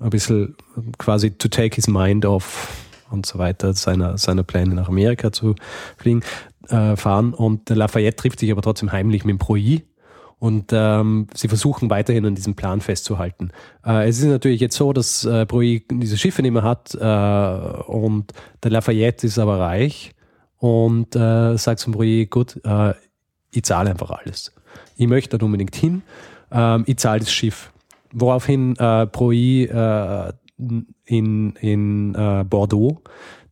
ein 0.00 0.10
bisschen 0.10 0.54
quasi 0.98 1.32
to 1.32 1.48
take 1.48 1.74
his 1.74 1.88
mind 1.88 2.24
off 2.24 2.87
und 3.10 3.26
so 3.26 3.38
weiter, 3.38 3.74
seiner, 3.74 4.18
seiner 4.18 4.42
Pläne 4.42 4.74
nach 4.74 4.88
Amerika 4.88 5.32
zu 5.32 5.54
fliegen 5.96 6.22
äh, 6.68 6.96
fahren 6.96 7.34
und 7.34 7.68
Lafayette 7.70 8.16
trifft 8.16 8.40
sich 8.40 8.50
aber 8.50 8.62
trotzdem 8.62 8.92
heimlich 8.92 9.24
mit 9.24 9.34
dem 9.34 9.38
Proi 9.38 9.82
und 10.38 10.70
ähm, 10.72 11.26
sie 11.34 11.48
versuchen 11.48 11.90
weiterhin 11.90 12.24
an 12.24 12.34
diesem 12.34 12.54
Plan 12.54 12.80
festzuhalten. 12.80 13.50
Äh, 13.84 14.08
es 14.08 14.18
ist 14.18 14.26
natürlich 14.26 14.60
jetzt 14.60 14.76
so, 14.76 14.92
dass 14.92 15.24
äh, 15.24 15.46
Proi 15.46 15.82
diese 15.90 16.16
Schiffe 16.16 16.42
nicht 16.42 16.52
mehr 16.52 16.62
hat 16.62 16.94
äh, 16.94 17.82
und 17.90 18.32
der 18.62 18.70
Lafayette 18.70 19.26
ist 19.26 19.38
aber 19.38 19.58
reich 19.58 20.14
und 20.58 21.16
äh, 21.16 21.56
sagt 21.56 21.80
zum 21.80 21.92
Proi, 21.92 22.26
gut, 22.26 22.60
äh, 22.64 22.94
ich 23.50 23.64
zahle 23.64 23.90
einfach 23.90 24.10
alles. 24.10 24.52
Ich 24.96 25.08
möchte 25.08 25.38
da 25.38 25.44
unbedingt 25.44 25.74
hin, 25.74 26.02
äh, 26.50 26.80
ich 26.82 26.98
zahle 26.98 27.20
das 27.20 27.32
Schiff. 27.32 27.72
Woraufhin 28.12 28.76
äh, 28.76 29.06
Proi 29.06 29.64
äh, 29.64 30.32
in, 31.04 31.54
in 31.60 32.14
äh, 32.14 32.44
Bordeaux 32.44 33.02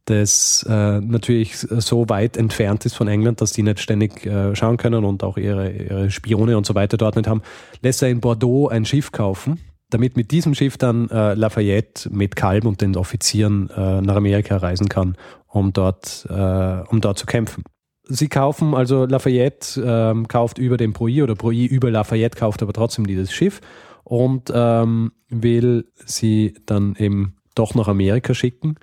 das 0.06 0.64
äh, 0.68 1.00
natürlich 1.00 1.56
so 1.56 2.08
weit 2.08 2.36
entfernt 2.36 2.86
ist 2.86 2.94
von 2.94 3.08
England, 3.08 3.40
dass 3.40 3.52
die 3.52 3.64
nicht 3.64 3.80
ständig 3.80 4.24
äh, 4.24 4.54
schauen 4.54 4.76
können 4.76 5.04
und 5.04 5.24
auch 5.24 5.36
ihre, 5.36 5.70
ihre 5.70 6.10
Spione 6.10 6.56
und 6.56 6.64
so 6.64 6.74
weiter 6.74 6.96
dort 6.96 7.16
nicht 7.16 7.28
haben, 7.28 7.42
lässt 7.82 8.02
er 8.02 8.08
in 8.08 8.20
Bordeaux 8.20 8.68
ein 8.68 8.84
Schiff 8.84 9.10
kaufen, 9.10 9.58
damit 9.90 10.16
mit 10.16 10.30
diesem 10.30 10.54
Schiff 10.54 10.78
dann 10.78 11.10
äh, 11.10 11.34
Lafayette 11.34 12.08
mit 12.10 12.36
Kalb 12.36 12.66
und 12.66 12.80
den 12.80 12.96
Offizieren 12.96 13.68
äh, 13.70 14.00
nach 14.00 14.14
Amerika 14.14 14.56
reisen 14.56 14.88
kann, 14.88 15.16
um 15.48 15.72
dort, 15.72 16.24
äh, 16.30 16.82
um 16.88 17.00
dort 17.00 17.18
zu 17.18 17.26
kämpfen. 17.26 17.64
Sie 18.08 18.28
kaufen, 18.28 18.74
also 18.74 19.06
Lafayette 19.06 19.82
ähm, 19.84 20.28
kauft 20.28 20.58
über 20.58 20.76
den 20.76 20.92
Broi 20.92 21.24
oder 21.24 21.34
Broi 21.34 21.64
über 21.64 21.90
Lafayette 21.90 22.38
kauft 22.38 22.62
aber 22.62 22.72
trotzdem 22.72 23.08
dieses 23.08 23.32
Schiff 23.32 23.60
und 24.06 24.52
ähm, 24.54 25.10
will 25.28 25.88
sie 26.04 26.54
dann 26.64 26.94
eben 26.96 27.34
doch 27.56 27.74
nach 27.74 27.88
Amerika 27.88 28.34
schicken. 28.34 28.76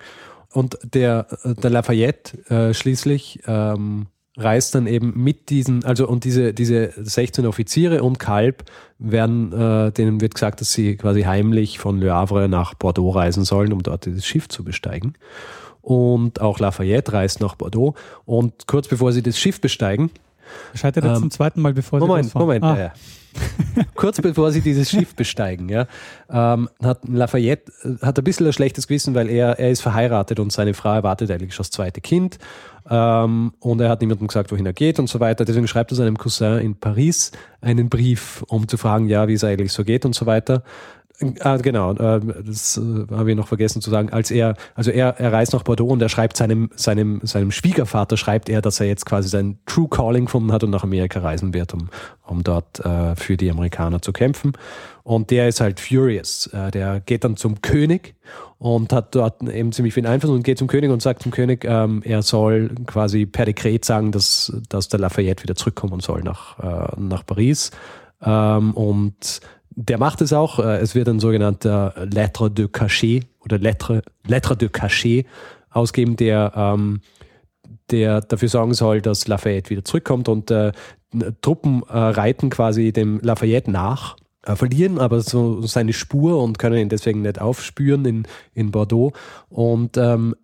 Und 0.52 0.78
der, 0.84 1.28
der 1.46 1.70
Lafayette 1.70 2.38
äh, 2.50 2.74
schließlich 2.74 3.40
ähm, 3.48 4.08
reist 4.36 4.76
dann 4.76 4.86
eben 4.86 5.14
mit 5.16 5.50
diesen, 5.50 5.86
also 5.86 6.10
und 6.10 6.26
diese, 6.26 6.54
diese 6.54 6.92
16 6.98 7.46
Offiziere 7.46 8.04
und 8.04 8.20
Kalb 8.20 8.66
werden, 9.00 9.54
äh, 9.54 9.94
denen 9.94 10.20
wird 10.20 10.34
gesagt, 10.34 10.60
dass 10.60 10.74
sie 10.74 10.98
quasi 10.98 11.22
heimlich 11.22 11.80
von 11.80 12.00
Le 12.00 12.14
Havre 12.14 12.50
nach 12.50 12.74
Bordeaux 12.74 13.12
reisen 13.12 13.46
sollen, 13.46 13.72
um 13.72 13.82
dort 13.82 14.06
dieses 14.06 14.26
Schiff 14.26 14.50
zu 14.50 14.66
besteigen. 14.66 15.14
Und 15.82 16.42
auch 16.42 16.60
Lafayette 16.60 17.14
reist 17.14 17.40
nach 17.40 17.56
Bordeaux. 17.56 17.96
Und 18.26 18.68
kurz 18.68 18.90
bevor 18.90 19.14
sie 19.14 19.22
das 19.24 19.40
Schiff 19.40 19.62
besteigen, 19.62 20.12
Scheitert 20.74 21.06
jetzt 21.06 21.16
ähm, 21.16 21.22
zum 21.22 21.32
zweiten 21.32 21.62
Mal, 21.62 21.74
bevor 21.74 22.00
Moment, 22.00 22.30
sie 22.30 22.38
Moment, 22.38 22.62
Moment. 22.62 22.92
Ah. 22.92 22.94
Kurz 23.96 24.22
bevor 24.22 24.52
sie 24.52 24.62
dieses 24.62 24.90
Schiff 24.90 25.16
besteigen, 25.16 25.70
ja, 25.70 25.88
ähm, 26.30 26.70
hat 26.82 27.00
Lafayette 27.08 27.72
äh, 27.84 28.06
hat 28.06 28.18
ein 28.18 28.24
bisschen 28.24 28.46
ein 28.48 28.54
schlechtes 28.54 28.88
Gewissen, 28.88 29.16
weil 29.16 29.30
er, 29.30 29.60
er 29.60 29.72
ist 29.72 29.82
verheiratet 29.82 30.40
und 30.40 30.52
seine 30.52 30.74
Frau 30.74 30.94
erwartet 30.94 31.32
eigentlich 31.32 31.54
schon 31.54 31.64
das 31.64 31.72
zweite 31.72 32.02
Kind. 32.02 32.38
Ähm, 32.90 33.54
und 33.60 33.80
er 33.80 33.90
hat 33.90 34.02
niemandem 34.02 34.28
gesagt, 34.28 34.52
wohin 34.52 34.66
er 34.66 34.74
geht 34.74 35.00
und 35.00 35.08
so 35.08 35.20
weiter. 35.20 35.46
Deswegen 35.46 35.68
schreibt 35.68 35.92
er 35.92 35.96
seinem 35.96 36.18
Cousin 36.18 36.60
in 36.60 36.76
Paris 36.76 37.32
einen 37.62 37.90
Brief, 37.90 38.44
um 38.48 38.68
zu 38.68 38.78
fragen, 38.78 39.08
ja, 39.08 39.28
wie 39.28 39.34
es 39.34 39.44
eigentlich 39.44 39.72
so 39.72 39.84
geht 39.84 40.06
und 40.06 40.14
so 40.14 40.26
weiter. 40.26 40.64
Ah, 41.42 41.58
genau, 41.58 41.94
äh, 41.94 42.20
das 42.44 42.78
äh, 42.78 43.06
habe 43.12 43.32
ich 43.32 43.38
noch 43.38 43.48
vergessen 43.48 43.82
zu 43.82 43.92
sagen. 43.92 44.10
Als 44.12 44.32
er, 44.32 44.56
also 44.74 44.90
er, 44.90 45.20
er 45.20 45.32
reist 45.32 45.54
nach 45.54 45.64
Bordeaux 45.64 45.92
und 45.92 46.02
er 46.02 46.10
schreibt 46.10 46.36
seinem, 46.38 46.70
seinem, 46.76 47.22
seinem 47.24 47.52
Schwiegervater, 47.52 48.18
schreibt 48.18 48.50
er, 48.50 48.62
dass 48.62 48.80
er 48.80 48.88
jetzt 48.88 49.06
quasi 49.06 49.30
sein 49.30 49.60
True 49.68 49.88
Calling 49.88 50.26
gefunden 50.26 50.52
hat 50.52 50.64
und 50.64 50.72
nach 50.72 50.84
Amerika 50.84 51.20
reisen 51.20 51.54
wird, 51.54 51.74
um, 51.74 51.90
um 52.26 52.44
dort 52.44 52.80
äh, 52.80 53.16
für 53.16 53.38
die 53.38 53.52
Amerikaner 53.52 54.02
zu 54.02 54.12
kämpfen. 54.12 54.54
Und 55.04 55.30
der 55.30 55.48
ist 55.48 55.62
halt 55.62 55.80
furious. 55.80 56.48
Äh, 56.48 56.72
der 56.72 57.00
geht 57.00 57.24
dann 57.24 57.38
zum 57.38 57.62
König 57.62 58.16
und 58.58 58.92
hat 58.92 59.14
dort 59.14 59.44
eben 59.44 59.72
ziemlich 59.72 59.94
viel 59.94 60.08
Einfluss 60.08 60.32
und 60.32 60.44
geht 60.44 60.58
zum 60.58 60.68
König 60.68 60.90
und 60.90 61.02
sagt 61.02 61.22
zum 61.24 61.32
König, 61.32 61.64
ähm, 61.64 62.02
er 62.04 62.24
soll 62.24 62.72
quasi 62.88 63.28
per 63.28 63.46
Dekret 63.46 63.86
sagen, 63.86 64.12
dass, 64.12 64.52
dass 64.70 64.90
der 64.90 65.00
Lafayette 65.00 65.44
wieder 65.44 65.56
zurückkommen 65.56 66.00
soll 66.00 66.24
nach, 66.24 66.58
äh, 66.60 67.00
nach 67.00 67.24
Paris. 67.26 67.70
Ähm, 68.26 68.72
und 68.72 69.42
der 69.76 69.98
macht 69.98 70.22
es 70.22 70.34
auch. 70.34 70.60
Äh, 70.60 70.78
es 70.78 70.96
wird 70.96 71.08
ein 71.10 71.20
sogenannter 71.20 71.94
Lettre 72.12 72.50
de 72.50 72.68
Cachet 72.68 73.26
oder 73.42 73.58
Lettre, 73.58 74.02
Lettre 74.26 74.56
de 74.58 74.70
Cachet 74.70 75.26
ausgeben, 75.70 76.16
der, 76.16 76.54
ähm, 76.56 77.02
der 77.92 78.22
dafür 78.22 78.50
sorgen 78.50 78.74
soll, 78.74 79.02
dass 79.02 79.28
Lafayette 79.28 79.70
wieder 79.70 79.84
zurückkommt 79.84 80.30
und 80.30 80.52
äh, 80.52 80.72
Truppen 81.42 81.84
äh, 81.90 81.98
reiten 81.98 82.50
quasi 82.50 82.92
dem 82.92 83.20
Lafayette 83.22 83.70
nach 83.70 84.16
äh, 84.46 84.56
verlieren 84.56 85.00
aber 85.00 85.22
so 85.22 85.62
seine 85.66 85.94
Spur 85.94 86.42
und 86.42 86.60
können 86.60 86.78
ihn 86.78 86.90
deswegen 86.90 87.22
nicht 87.22 87.40
aufspüren 87.40 88.06
in, 88.06 88.24
in 88.54 88.72
Bordeaux. 88.72 89.14
Und 89.50 89.98
ähm, 89.98 90.36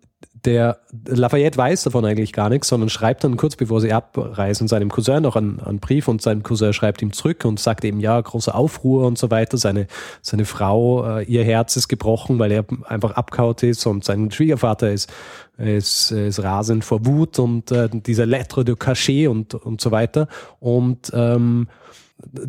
der 0.44 0.78
Lafayette 1.06 1.58
weiß 1.58 1.84
davon 1.84 2.04
eigentlich 2.04 2.32
gar 2.32 2.48
nichts, 2.48 2.68
sondern 2.68 2.88
schreibt 2.88 3.24
dann 3.24 3.36
kurz 3.36 3.56
bevor 3.56 3.80
sie 3.80 3.92
abreisen 3.92 4.68
seinem 4.68 4.90
Cousin 4.90 5.22
noch 5.22 5.36
einen, 5.36 5.60
einen, 5.60 5.80
Brief 5.80 6.08
und 6.08 6.22
sein 6.22 6.42
Cousin 6.42 6.72
schreibt 6.72 7.02
ihm 7.02 7.12
zurück 7.12 7.44
und 7.44 7.60
sagt 7.60 7.84
eben, 7.84 8.00
ja, 8.00 8.20
großer 8.20 8.54
Aufruhr 8.54 9.06
und 9.06 9.18
so 9.18 9.30
weiter. 9.30 9.58
Seine, 9.58 9.86
seine 10.22 10.44
Frau, 10.44 11.18
äh, 11.18 11.24
ihr 11.24 11.44
Herz 11.44 11.76
ist 11.76 11.88
gebrochen, 11.88 12.38
weil 12.38 12.52
er 12.52 12.64
einfach 12.84 13.12
abkaut 13.12 13.62
ist 13.62 13.86
und 13.86 14.04
sein 14.04 14.30
Schwiegervater 14.30 14.90
ist, 14.90 15.12
ist, 15.58 16.10
ist 16.10 16.42
rasend 16.42 16.84
vor 16.84 17.04
Wut 17.04 17.38
und 17.38 17.70
äh, 17.70 17.88
dieser 17.92 18.26
Lettre 18.26 18.64
de 18.64 18.76
Cachet 18.76 19.28
und, 19.28 19.54
und 19.54 19.80
so 19.80 19.90
weiter. 19.90 20.28
Und 20.58 21.10
ähm, 21.14 21.68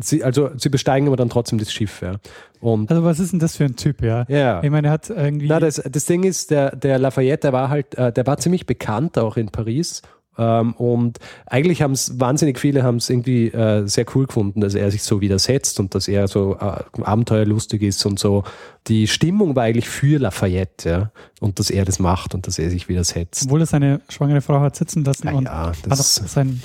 sie, 0.00 0.24
also 0.24 0.50
sie 0.56 0.68
besteigen 0.68 1.06
aber 1.06 1.16
dann 1.16 1.28
trotzdem 1.28 1.58
das 1.58 1.72
Schiff, 1.72 2.02
ja. 2.02 2.16
Und 2.60 2.90
also 2.90 3.04
was 3.04 3.18
ist 3.18 3.32
denn 3.32 3.40
das 3.40 3.56
für 3.56 3.64
ein 3.64 3.76
Typ, 3.76 4.02
ja? 4.02 4.24
Ja. 4.28 4.62
Ich 4.62 4.70
meine, 4.70 4.88
er 4.88 4.92
hat 4.92 5.10
irgendwie. 5.10 5.48
Na, 5.48 5.60
das, 5.60 5.76
das 5.76 6.04
Ding 6.04 6.22
ist, 6.22 6.50
der, 6.50 6.76
der 6.76 6.98
Lafayette, 6.98 7.48
der 7.48 7.52
war 7.52 7.68
halt, 7.68 7.94
äh, 7.96 8.12
der 8.12 8.26
war 8.26 8.38
ziemlich 8.38 8.66
bekannt 8.66 9.18
auch 9.18 9.36
in 9.36 9.48
Paris. 9.48 10.02
Ähm, 10.38 10.72
und 10.74 11.18
eigentlich 11.46 11.82
haben 11.82 11.92
es 11.92 12.18
wahnsinnig 12.18 12.58
viele 12.58 12.82
haben 12.82 12.96
es 12.96 13.10
irgendwie 13.10 13.48
äh, 13.48 13.86
sehr 13.86 14.06
cool 14.14 14.26
gefunden, 14.26 14.60
dass 14.62 14.74
er 14.74 14.90
sich 14.90 15.02
so 15.02 15.20
widersetzt 15.20 15.78
und 15.78 15.94
dass 15.94 16.08
er 16.08 16.26
so 16.26 16.56
äh, 16.56 17.02
abenteuerlustig 17.02 17.82
ist 17.82 18.04
und 18.06 18.18
so. 18.18 18.44
Die 18.86 19.06
Stimmung 19.08 19.54
war 19.56 19.64
eigentlich 19.64 19.88
für 19.88 20.18
Lafayette, 20.18 20.88
ja. 20.88 21.12
Und 21.40 21.58
dass 21.58 21.68
er 21.68 21.84
das 21.84 21.98
macht 21.98 22.34
und 22.34 22.46
dass 22.46 22.58
er 22.58 22.70
sich 22.70 22.88
widersetzt. 22.88 23.44
Obwohl 23.44 23.60
er 23.60 23.66
seine 23.66 24.00
schwangere 24.08 24.40
Frau 24.40 24.60
hat 24.60 24.76
sitzen 24.76 25.04
lassen 25.04 25.26
Ja, 25.26 25.34
und 25.34 25.44
ja, 25.44 25.72
das, 25.86 26.14
sein, 26.14 26.62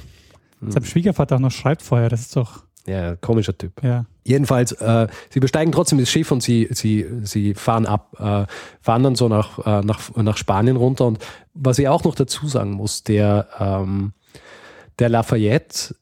seinem 0.61 0.85
Schwiegervater 0.85 1.35
auch 1.35 1.41
noch 1.41 1.51
schreibt 1.51 1.81
vorher. 1.81 2.09
Das 2.09 2.21
ist 2.21 2.35
doch, 2.35 2.63
ja, 2.87 3.15
komischer 3.15 3.57
Typ. 3.57 3.83
ja. 3.83 4.05
Jedenfalls, 4.23 4.73
äh, 4.73 5.07
sie 5.29 5.39
besteigen 5.39 5.71
trotzdem 5.71 5.99
das 5.99 6.09
Schiff 6.09 6.31
und 6.31 6.43
sie, 6.43 6.67
sie, 6.71 7.05
sie 7.23 7.53
fahren 7.53 7.85
ab, 7.85 8.13
äh, 8.19 8.45
fahren 8.81 9.03
dann 9.03 9.15
so 9.15 9.29
nach, 9.29 9.65
äh, 9.65 9.85
nach, 9.85 10.13
nach 10.17 10.35
Spanien 10.35 10.75
runter. 10.75 11.05
Und 11.05 11.19
was 11.53 11.79
ich 11.79 11.87
auch 11.87 12.03
noch 12.03 12.13
dazu 12.13 12.45
sagen 12.47 12.71
muss, 12.71 13.03
der, 13.03 13.47
ähm, 13.57 14.11
der 14.99 15.07
Lafayette, 15.07 15.95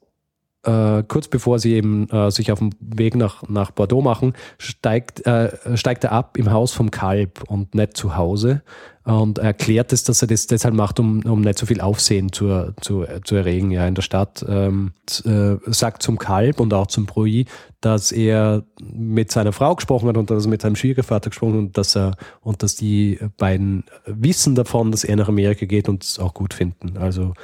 äh, 0.66 1.04
kurz 1.06 1.28
bevor 1.28 1.58
sie 1.58 1.74
eben 1.74 2.08
äh, 2.10 2.30
sich 2.30 2.50
auf 2.50 2.58
dem 2.58 2.70
Weg 2.80 3.14
nach, 3.14 3.48
nach 3.48 3.70
Bordeaux 3.70 4.02
machen, 4.02 4.34
steigt, 4.58 5.24
äh, 5.26 5.76
steigt 5.76 6.04
er 6.04 6.12
ab 6.12 6.36
im 6.36 6.50
Haus 6.50 6.72
vom 6.72 6.90
Kalb 6.90 7.44
und 7.46 7.74
nicht 7.74 7.96
zu 7.96 8.16
Hause 8.16 8.62
und 9.04 9.38
erklärt 9.38 9.92
es, 9.92 10.02
dass 10.02 10.22
er 10.22 10.28
das 10.28 10.48
deshalb 10.48 10.74
macht, 10.74 10.98
um, 10.98 11.20
um 11.24 11.40
nicht 11.40 11.58
so 11.58 11.66
viel 11.66 11.80
Aufsehen 11.80 12.32
zu, 12.32 12.74
zu, 12.80 13.04
zu 13.22 13.36
erregen 13.36 13.70
ja, 13.70 13.86
in 13.86 13.94
der 13.94 14.02
Stadt. 14.02 14.44
Ähm, 14.48 14.90
äh, 15.24 15.54
sagt 15.66 16.02
zum 16.02 16.18
Kalb 16.18 16.58
und 16.58 16.74
auch 16.74 16.88
zum 16.88 17.06
Brui, 17.06 17.44
dass 17.80 18.10
er 18.10 18.64
mit 18.82 19.30
seiner 19.30 19.52
Frau 19.52 19.76
gesprochen 19.76 20.08
hat 20.08 20.16
und 20.16 20.30
dass 20.30 20.46
er 20.46 20.50
mit 20.50 20.62
seinem 20.62 20.74
Schwiegervater 20.74 21.30
gesprochen 21.30 21.52
hat 21.52 21.60
und 21.60 21.78
dass 21.78 21.96
er 21.96 22.16
und 22.40 22.64
dass 22.64 22.74
die 22.74 23.20
beiden 23.36 23.84
wissen 24.06 24.56
davon, 24.56 24.90
dass 24.90 25.04
er 25.04 25.14
nach 25.14 25.28
Amerika 25.28 25.66
geht 25.66 25.88
und 25.88 26.02
es 26.02 26.18
auch 26.18 26.34
gut 26.34 26.52
finden. 26.52 26.96
Also 26.96 27.34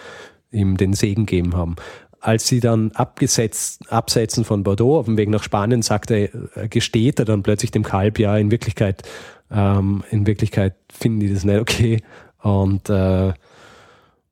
ihm 0.50 0.76
den 0.76 0.94
Segen 0.94 1.26
geben 1.26 1.56
haben 1.56 1.76
als 2.22 2.46
sie 2.46 2.60
dann 2.60 2.92
abgesetzt, 2.92 3.90
absetzen 3.90 4.44
von 4.44 4.62
Bordeaux 4.62 4.98
auf 4.98 5.06
dem 5.06 5.16
Weg 5.16 5.28
nach 5.28 5.42
Spanien, 5.42 5.82
sagt 5.82 6.12
er, 6.12 6.32
äh, 6.56 6.68
gesteht 6.68 7.18
er 7.18 7.24
dann 7.24 7.42
plötzlich 7.42 7.72
dem 7.72 7.82
Kalb, 7.82 8.18
ja, 8.20 8.36
in 8.36 8.52
Wirklichkeit, 8.52 9.02
ähm, 9.50 10.04
in 10.10 10.24
Wirklichkeit 10.26 10.76
finden 10.90 11.20
die 11.20 11.34
das 11.34 11.44
nicht 11.44 11.60
okay. 11.60 12.00
Und, 12.40 12.88
äh, 12.88 13.32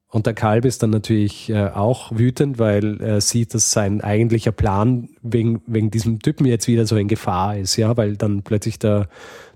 und 0.08 0.26
der 0.26 0.34
Kalb 0.34 0.64
ist 0.64 0.84
dann 0.84 0.90
natürlich 0.90 1.50
äh, 1.50 1.66
auch 1.66 2.12
wütend, 2.12 2.60
weil 2.60 3.00
er 3.00 3.20
sieht, 3.20 3.54
dass 3.54 3.72
sein 3.72 4.00
eigentlicher 4.00 4.52
Plan 4.52 5.08
wegen, 5.22 5.60
wegen 5.66 5.90
diesem 5.90 6.20
Typen 6.20 6.46
jetzt 6.46 6.68
wieder 6.68 6.86
so 6.86 6.96
in 6.96 7.08
Gefahr 7.08 7.56
ist, 7.56 7.76
ja, 7.76 7.96
weil 7.96 8.16
dann 8.16 8.42
plötzlich 8.42 8.78
der, 8.78 9.08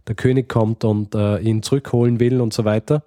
der 0.09 0.17
König 0.17 0.49
kommt 0.49 0.83
und 0.83 1.15
äh, 1.15 1.39
ihn 1.39 1.63
zurückholen 1.63 2.19
will 2.19 2.41
und 2.41 2.53
so 2.53 2.65
weiter. 2.65 3.05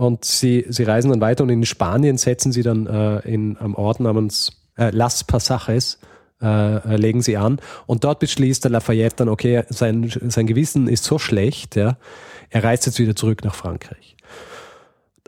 Und 0.00 0.24
sie, 0.24 0.64
sie 0.66 0.84
reisen 0.84 1.10
dann 1.10 1.20
weiter 1.20 1.42
und 1.42 1.50
in 1.50 1.66
Spanien 1.66 2.16
setzen 2.16 2.52
sie 2.52 2.62
dann 2.62 2.86
äh, 2.86 3.18
in 3.18 3.58
einem 3.58 3.74
Ort 3.74 4.00
namens 4.00 4.50
äh, 4.78 4.88
Las 4.92 5.24
Pasajes, 5.24 5.98
äh, 6.40 6.96
legen 6.96 7.20
sie 7.20 7.36
an. 7.36 7.60
Und 7.84 8.02
dort 8.04 8.18
beschließt 8.18 8.64
der 8.64 8.70
Lafayette 8.70 9.16
dann, 9.16 9.28
okay, 9.28 9.62
sein, 9.68 10.10
sein 10.28 10.46
Gewissen 10.46 10.88
ist 10.88 11.04
so 11.04 11.18
schlecht, 11.18 11.76
ja, 11.76 11.98
er 12.48 12.64
reist 12.64 12.86
jetzt 12.86 12.98
wieder 12.98 13.14
zurück 13.14 13.44
nach 13.44 13.54
Frankreich. 13.54 14.16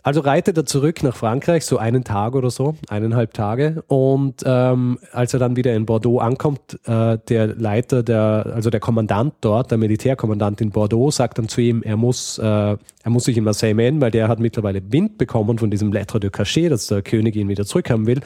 Also 0.05 0.21
reitet 0.21 0.57
er 0.57 0.67
zurück 0.67 1.05
nach 1.05 1.15
Frankreich, 1.15 1.65
so 1.65 1.79
einen 1.79 2.03
Tag 2.03 2.35
oder 2.35 2.51
so, 2.51 2.75
eineinhalb 2.89 3.35
Tage. 3.35 3.85
Und 3.87 4.43
ähm, 4.45 4.99
als 5.13 5.33
er 5.33 5.39
dann 5.39 5.55
wieder 5.55 5.75
in 5.75 5.87
Bordeaux 5.87 6.19
ankommt, 6.19 6.81
äh, 6.87 7.19
der 7.29 7.47
Leiter, 7.55 8.03
der, 8.03 8.51
also 8.53 8.69
der 8.69 8.81
Kommandant 8.81 9.35
dort, 9.43 9.71
der 9.71 9.79
Militärkommandant 9.79 10.61
in 10.61 10.71
Bordeaux, 10.71 11.13
sagt 11.13 11.39
dann 11.39 11.49
zu 11.49 11.61
ihm, 11.61 11.83
er 11.85 11.97
muss, 11.97 12.39
äh, 12.39 12.43
er 12.45 12.79
muss 13.07 13.25
sich 13.25 13.37
in 13.37 13.45
Marseille 13.45 13.75
melden, 13.75 14.01
weil 14.01 14.11
der 14.11 14.27
hat 14.27 14.41
mittlerweile 14.41 14.83
Wind 14.91 15.19
bekommen 15.19 15.59
von 15.59 15.71
diesem 15.71 15.93
Lettre 15.93 16.19
de 16.19 16.31
Cachet, 16.31 16.73
dass 16.73 16.89
der 16.89 17.03
König 17.03 17.37
ihn 17.37 17.49
wieder 17.49 17.65
zurückhaben 17.65 18.07
will. 18.07 18.21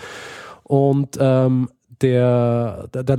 Und 0.62 1.18
ähm, 1.20 1.68
der, 2.00 2.88
der, 2.94 3.02
der 3.02 3.16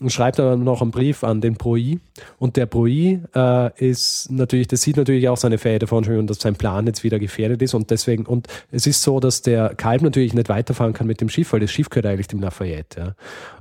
Lafayette 0.00 0.10
schreibt 0.10 0.40
aber 0.40 0.56
noch 0.56 0.82
einen 0.82 0.90
Brief 0.90 1.24
an 1.24 1.40
den 1.40 1.54
Broi 1.54 1.98
und 2.38 2.56
der 2.56 2.66
Broi 2.66 3.20
äh, 3.34 3.84
ist 3.84 4.30
natürlich, 4.30 4.68
das 4.68 4.82
sieht 4.82 4.96
natürlich 4.96 5.28
auch 5.28 5.36
seine 5.36 5.58
Fähigkeit 5.58 5.82
davon 5.82 6.04
schon, 6.04 6.26
dass 6.26 6.38
sein 6.38 6.56
Plan 6.56 6.86
jetzt 6.86 7.04
wieder 7.04 7.18
gefährdet 7.18 7.62
ist 7.62 7.74
und 7.74 7.90
deswegen, 7.90 8.26
und 8.26 8.48
es 8.70 8.86
ist 8.86 9.02
so, 9.02 9.20
dass 9.20 9.42
der 9.42 9.74
Kalb 9.74 10.02
natürlich 10.02 10.34
nicht 10.34 10.48
weiterfahren 10.48 10.92
kann 10.92 11.06
mit 11.06 11.20
dem 11.20 11.28
Schiff, 11.28 11.52
weil 11.52 11.60
das 11.60 11.70
Schiff 11.70 11.90
gehört 11.90 12.06
eigentlich 12.06 12.28
dem 12.28 12.40
Lafayette. 12.40 13.00
Ja. 13.00 13.14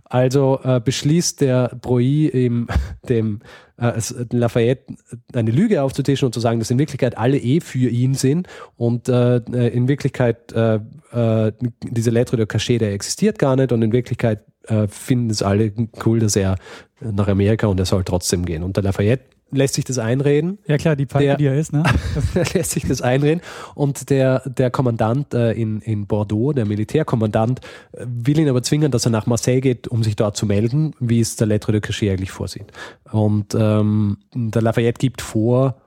Also 0.09 0.59
äh, 0.63 0.79
beschließt 0.79 1.41
der 1.41 1.77
Broi 1.81 2.29
ihm, 2.29 2.67
dem 3.09 3.41
äh, 3.77 3.99
Lafayette 4.31 4.93
eine 5.33 5.51
Lüge 5.51 5.83
aufzutischen 5.83 6.27
und 6.27 6.33
zu 6.33 6.39
sagen, 6.39 6.59
dass 6.59 6.71
in 6.71 6.79
Wirklichkeit 6.79 7.17
alle 7.17 7.37
eh 7.37 7.59
für 7.59 7.89
ihn 7.89 8.13
sind 8.13 8.47
und 8.77 9.09
äh, 9.09 9.37
in 9.67 9.87
Wirklichkeit 9.87 10.53
äh, 10.53 10.79
äh, 11.11 11.51
diese 11.83 12.11
Lettre 12.11 12.37
de 12.37 12.45
Cachet, 12.45 12.81
der 12.81 12.93
existiert 12.93 13.37
gar 13.37 13.55
nicht 13.55 13.71
und 13.71 13.81
in 13.81 13.91
Wirklichkeit 13.91 14.45
äh, 14.67 14.87
finden 14.87 15.29
es 15.29 15.41
alle 15.41 15.71
cool, 16.05 16.19
dass 16.19 16.35
er 16.35 16.57
nach 16.99 17.27
Amerika 17.27 17.67
und 17.67 17.79
er 17.79 17.85
soll 17.85 18.03
trotzdem 18.03 18.45
gehen. 18.45 18.63
Und 18.63 18.75
der 18.75 18.83
Lafayette 18.83 19.23
lässt 19.51 19.75
sich 19.75 19.85
das 19.85 19.97
einreden. 19.97 20.57
Ja 20.67 20.77
klar, 20.77 20.95
die 20.95 21.05
Pfeife, 21.05 21.37
die 21.37 21.45
er 21.45 21.57
ist, 21.57 21.71
ne? 21.71 21.83
er 22.33 22.45
lässt 22.53 22.71
sich 22.71 22.85
das 22.85 23.01
einreden. 23.01 23.41
Und 23.75 24.09
der, 24.09 24.41
der 24.45 24.71
Kommandant 24.71 25.33
äh, 25.33 25.51
in, 25.53 25.79
in 25.81 26.05
Bordeaux, 26.05 26.53
der 26.53 26.65
Militärkommandant, 26.65 27.61
will 27.93 28.39
ihn 28.39 28.49
aber 28.49 28.63
zwingen, 28.63 28.91
dass 28.91 29.05
er 29.05 29.11
nach 29.11 29.25
Marseille 29.25 29.61
geht, 29.61 29.87
um 29.87 30.03
sich 30.03 30.15
dort 30.15 30.35
zu 30.35 30.45
melden, 30.45 30.93
wie 30.99 31.19
es 31.19 31.35
der 31.35 31.47
Lettre 31.47 31.71
de 31.71 31.81
Cachet 31.81 32.11
eigentlich 32.11 32.31
vorsieht. 32.31 32.71
Und 33.11 33.55
ähm, 33.57 34.17
der 34.33 34.61
Lafayette 34.61 34.99
gibt 34.99 35.21
vor, 35.21 35.77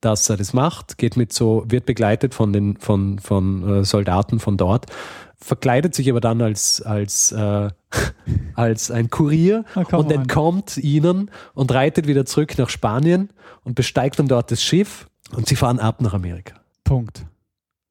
dass 0.00 0.28
er 0.28 0.36
das 0.36 0.52
macht, 0.52 0.98
geht 0.98 1.16
mit 1.16 1.32
so, 1.32 1.64
wird 1.66 1.86
begleitet 1.86 2.34
von 2.34 2.52
den 2.52 2.76
von, 2.76 3.18
von 3.18 3.80
äh, 3.80 3.84
Soldaten 3.84 4.38
von 4.38 4.56
dort, 4.56 4.86
verkleidet 5.38 5.94
sich 5.94 6.10
aber 6.10 6.20
dann 6.20 6.40
als, 6.42 6.80
als, 6.82 7.32
äh, 7.32 7.70
als 8.54 8.90
ein 8.90 9.10
Kurier 9.10 9.64
come 9.74 10.02
und 10.02 10.10
entkommt 10.12 10.76
ihnen 10.78 11.30
und 11.54 11.72
reitet 11.72 12.06
wieder 12.06 12.24
zurück 12.26 12.56
nach 12.58 12.68
Spanien 12.70 13.30
und 13.64 13.74
besteigt 13.74 14.18
dann 14.18 14.28
dort 14.28 14.50
das 14.50 14.62
Schiff 14.62 15.08
und 15.34 15.46
sie 15.48 15.56
fahren 15.56 15.78
ab 15.80 16.00
nach 16.00 16.14
Amerika. 16.14 16.54
Punkt. 16.84 17.26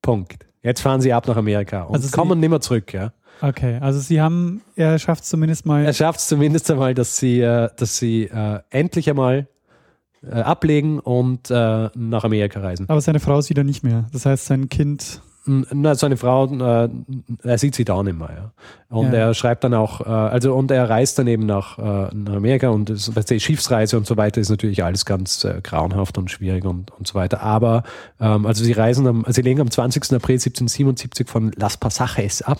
Punkt. 0.01 0.45
Jetzt 0.61 0.81
fahren 0.81 1.01
sie 1.01 1.13
ab 1.13 1.27
nach 1.27 1.37
Amerika 1.37 1.83
und 1.83 1.95
Also 1.95 2.07
sie- 2.07 2.13
kommen 2.13 2.39
nicht 2.39 2.49
mehr 2.49 2.61
zurück. 2.61 2.93
Ja. 2.93 3.13
Okay, 3.41 3.77
also 3.81 3.99
sie 3.99 4.21
haben, 4.21 4.61
er 4.75 4.97
schafft 4.97 5.23
es 5.23 5.29
zumindest 5.29 5.65
mal. 5.65 5.83
Er 5.85 5.93
schafft 5.93 6.21
es 6.21 6.27
zumindest 6.27 6.71
einmal, 6.71 6.93
dass 6.93 7.17
sie, 7.17 7.41
äh, 7.41 7.69
dass 7.75 7.97
sie 7.97 8.23
äh, 8.23 8.59
endlich 8.69 9.09
einmal 9.09 9.47
äh, 10.23 10.35
ablegen 10.39 10.99
und 10.99 11.51
äh, 11.51 11.89
nach 11.93 12.23
Amerika 12.23 12.61
reisen. 12.61 12.87
aber 12.89 13.01
seine 13.01 13.19
Frau 13.19 13.41
sieht 13.41 13.57
er 13.57 13.63
nicht 13.65 13.83
mehr. 13.83 14.05
Das 14.13 14.25
heißt, 14.25 14.45
sein 14.45 14.69
Kind. 14.69 15.21
Na, 15.47 15.93
seine 15.95 16.17
Frau, 16.17 16.45
äh, 16.47 16.89
er 17.43 17.57
sieht 17.57 17.75
sie 17.75 17.85
da 17.85 18.01
nicht 18.01 18.17
mehr. 18.17 18.29
Ja. 18.35 18.51
Und 18.97 19.07
Ja. 19.13 19.19
er 19.19 19.33
schreibt 19.33 19.63
dann 19.63 19.73
auch, 19.73 20.01
äh, 20.01 20.09
also 20.09 20.55
und 20.55 20.71
er 20.71 20.89
reist 20.89 21.19
dann 21.19 21.27
eben 21.27 21.45
nach, 21.45 21.77
äh, 21.77 22.09
nach 22.15 22.35
Amerika 22.35 22.69
und 22.69 22.89
das, 22.89 23.11
die 23.25 23.39
Schiffsreise 23.39 23.97
und 23.97 24.07
so 24.07 24.17
weiter 24.17 24.41
ist 24.41 24.49
natürlich 24.49 24.83
alles 24.83 25.05
ganz 25.05 25.43
äh, 25.43 25.61
grauenhaft 25.61 26.17
und 26.17 26.31
schwierig 26.31 26.65
und, 26.65 26.91
und 26.91 27.07
so 27.07 27.13
weiter. 27.15 27.41
Aber 27.41 27.83
ähm, 28.19 28.45
also 28.45 28.63
sie 28.63 28.71
reisen 28.71 29.05
am, 29.07 29.19
also 29.25 29.33
sie 29.35 29.41
legen 29.43 29.61
am 29.61 29.69
20. 29.69 30.03
April 30.13 30.35
1777 30.35 31.27
von 31.29 31.51
Las 31.55 31.77
Pasajes 31.77 32.41
ab 32.41 32.59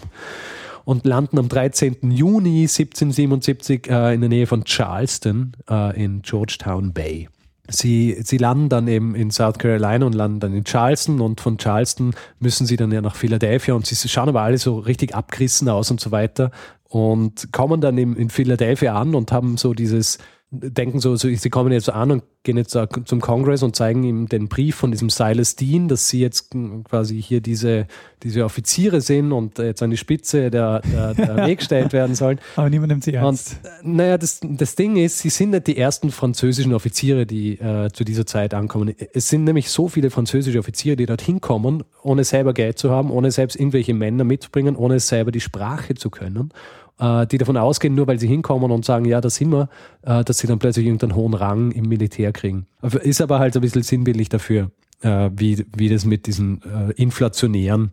und 0.83 1.05
landen 1.05 1.39
am 1.39 1.49
13. 1.49 2.11
Juni 2.11 2.61
1777 2.61 3.89
äh, 3.89 4.13
in 4.13 4.21
der 4.21 4.29
Nähe 4.29 4.45
von 4.47 4.63
Charleston 4.65 5.53
äh, 5.69 6.01
in 6.03 6.21
Georgetown 6.21 6.93
Bay. 6.93 7.29
Sie, 7.67 8.17
sie 8.23 8.37
landen 8.37 8.69
dann 8.69 8.87
eben 8.87 9.15
in 9.15 9.31
South 9.31 9.57
Carolina 9.57 10.05
und 10.05 10.13
landen 10.13 10.39
dann 10.39 10.53
in 10.53 10.63
Charleston 10.63 11.19
und 11.21 11.41
von 11.41 11.57
Charleston 11.57 12.13
müssen 12.39 12.65
sie 12.67 12.77
dann 12.77 12.91
ja 12.91 13.01
nach 13.01 13.15
Philadelphia 13.15 13.73
und 13.73 13.85
sie 13.85 14.07
schauen 14.07 14.29
aber 14.29 14.41
alle 14.41 14.57
so 14.57 14.77
richtig 14.77 15.15
abgerissen 15.15 15.67
aus 15.69 15.89
und 15.89 15.99
so 15.99 16.11
weiter 16.11 16.51
und 16.87 17.51
kommen 17.51 17.81
dann 17.81 17.97
in, 17.97 18.15
in 18.15 18.29
Philadelphia 18.29 18.93
an 18.99 19.15
und 19.15 19.31
haben 19.31 19.57
so 19.57 19.73
dieses, 19.73 20.19
denken 20.59 20.99
so, 20.99 21.15
so, 21.15 21.27
sie 21.29 21.49
kommen 21.49 21.71
jetzt 21.71 21.89
an 21.89 22.11
und 22.11 22.23
gehen 22.43 22.57
jetzt 22.57 22.77
zum 23.05 23.21
Kongress 23.21 23.63
und 23.63 23.75
zeigen 23.75 24.03
ihm 24.03 24.29
den 24.29 24.47
Brief 24.47 24.75
von 24.75 24.91
diesem 24.91 25.09
Silas 25.09 25.55
Dean, 25.55 25.87
dass 25.87 26.09
sie 26.09 26.19
jetzt 26.19 26.55
quasi 26.83 27.21
hier 27.21 27.41
diese, 27.41 27.87
diese 28.23 28.45
Offiziere 28.45 29.01
sind 29.01 29.31
und 29.31 29.57
jetzt 29.57 29.81
an 29.83 29.89
die 29.89 29.97
Spitze 29.97 30.51
der, 30.51 30.81
der, 30.81 31.13
der 31.13 31.29
Armee 31.35 31.55
gestellt 31.55 31.91
werden 31.91 32.15
sollen. 32.15 32.39
Aber 32.55 32.69
niemand 32.69 32.91
nimmt 32.91 33.03
sie 33.03 33.13
ernst. 33.13 33.59
Und, 33.83 33.95
naja, 33.95 34.17
das, 34.17 34.39
das 34.41 34.75
Ding 34.75 34.95
ist, 34.95 35.19
sie 35.19 35.29
sind 35.29 35.51
nicht 35.51 35.67
die 35.67 35.77
ersten 35.77 36.11
französischen 36.11 36.73
Offiziere, 36.73 37.25
die 37.25 37.59
äh, 37.59 37.89
zu 37.91 38.03
dieser 38.03 38.25
Zeit 38.25 38.53
ankommen. 38.53 38.93
Es 39.13 39.29
sind 39.29 39.43
nämlich 39.43 39.69
so 39.69 39.87
viele 39.87 40.09
französische 40.09 40.59
Offiziere, 40.59 40.95
die 40.95 41.05
dorthin 41.07 41.41
kommen, 41.41 41.83
ohne 42.03 42.23
selber 42.23 42.53
Geld 42.53 42.77
zu 42.77 42.91
haben, 42.91 43.11
ohne 43.11 43.31
selbst 43.31 43.55
irgendwelche 43.55 43.93
Männer 43.93 44.23
mitzubringen, 44.23 44.75
ohne 44.75 44.99
selber 44.99 45.31
die 45.31 45.41
Sprache 45.41 45.95
zu 45.95 46.09
können 46.09 46.51
äh, 46.99 47.27
die 47.27 47.37
davon 47.37 47.57
ausgehen, 47.57 47.95
nur 47.95 48.07
weil 48.07 48.19
sie 48.19 48.27
hinkommen 48.27 48.71
und 48.71 48.85
sagen, 48.85 49.05
ja, 49.05 49.21
da 49.21 49.29
sind 49.29 49.51
wir, 49.51 49.69
äh, 50.03 50.23
dass 50.23 50.37
sie 50.39 50.47
dann 50.47 50.59
plötzlich 50.59 50.85
irgendeinen 50.85 51.15
hohen 51.15 51.33
Rang 51.33 51.71
im 51.71 51.87
Militär 51.87 52.31
kriegen. 52.31 52.67
Ist 52.81 53.21
aber 53.21 53.39
halt 53.39 53.55
ein 53.55 53.61
bisschen 53.61 53.83
sinnbildlich 53.83 54.29
dafür, 54.29 54.71
äh, 55.01 55.29
wie, 55.35 55.65
wie 55.75 55.89
das 55.89 56.05
mit 56.05 56.27
diesen 56.27 56.61
äh, 56.63 56.91
inflationären 56.93 57.91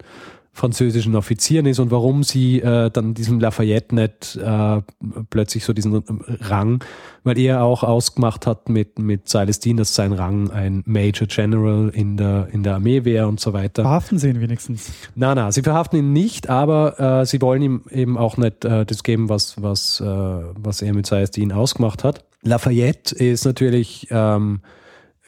französischen 0.54 1.16
Offizieren 1.16 1.64
ist 1.64 1.78
und 1.78 1.90
warum 1.90 2.22
sie 2.22 2.60
äh, 2.60 2.90
dann 2.90 3.14
diesem 3.14 3.40
Lafayette 3.40 3.94
nicht 3.94 4.36
äh, 4.36 4.82
plötzlich 5.30 5.64
so 5.64 5.72
diesen 5.72 6.02
Rang, 6.40 6.84
weil 7.24 7.38
er 7.38 7.64
auch 7.64 7.82
ausgemacht 7.82 8.46
hat 8.46 8.68
mit, 8.68 8.98
mit 8.98 9.28
Celestin, 9.28 9.78
dass 9.78 9.94
sein 9.94 10.12
Rang 10.12 10.50
ein 10.50 10.82
Major 10.84 11.26
General 11.26 11.90
in 11.94 12.18
der, 12.18 12.48
in 12.52 12.62
der 12.62 12.74
Armee 12.74 13.04
wäre 13.04 13.28
und 13.28 13.40
so 13.40 13.54
weiter. 13.54 13.82
Verhaften 13.82 14.18
sie 14.18 14.28
ihn 14.28 14.42
wenigstens? 14.42 14.92
Nein, 15.14 15.36
nein, 15.36 15.52
sie 15.52 15.62
verhaften 15.62 15.98
ihn 15.98 16.12
nicht, 16.12 16.50
aber 16.50 17.22
äh, 17.22 17.26
sie 17.26 17.40
wollen 17.40 17.62
ihm 17.62 17.82
eben 17.90 18.18
auch 18.18 18.36
nicht 18.36 18.66
äh, 18.66 18.84
das 18.84 19.02
geben, 19.02 19.30
was, 19.30 19.60
was, 19.62 20.00
äh, 20.00 20.04
was 20.04 20.82
er 20.82 20.92
mit 20.92 21.06
Celestin 21.06 21.52
ausgemacht 21.52 22.04
hat. 22.04 22.24
Lafayette 22.42 23.14
ist 23.14 23.46
natürlich 23.46 24.08
ähm, 24.10 24.60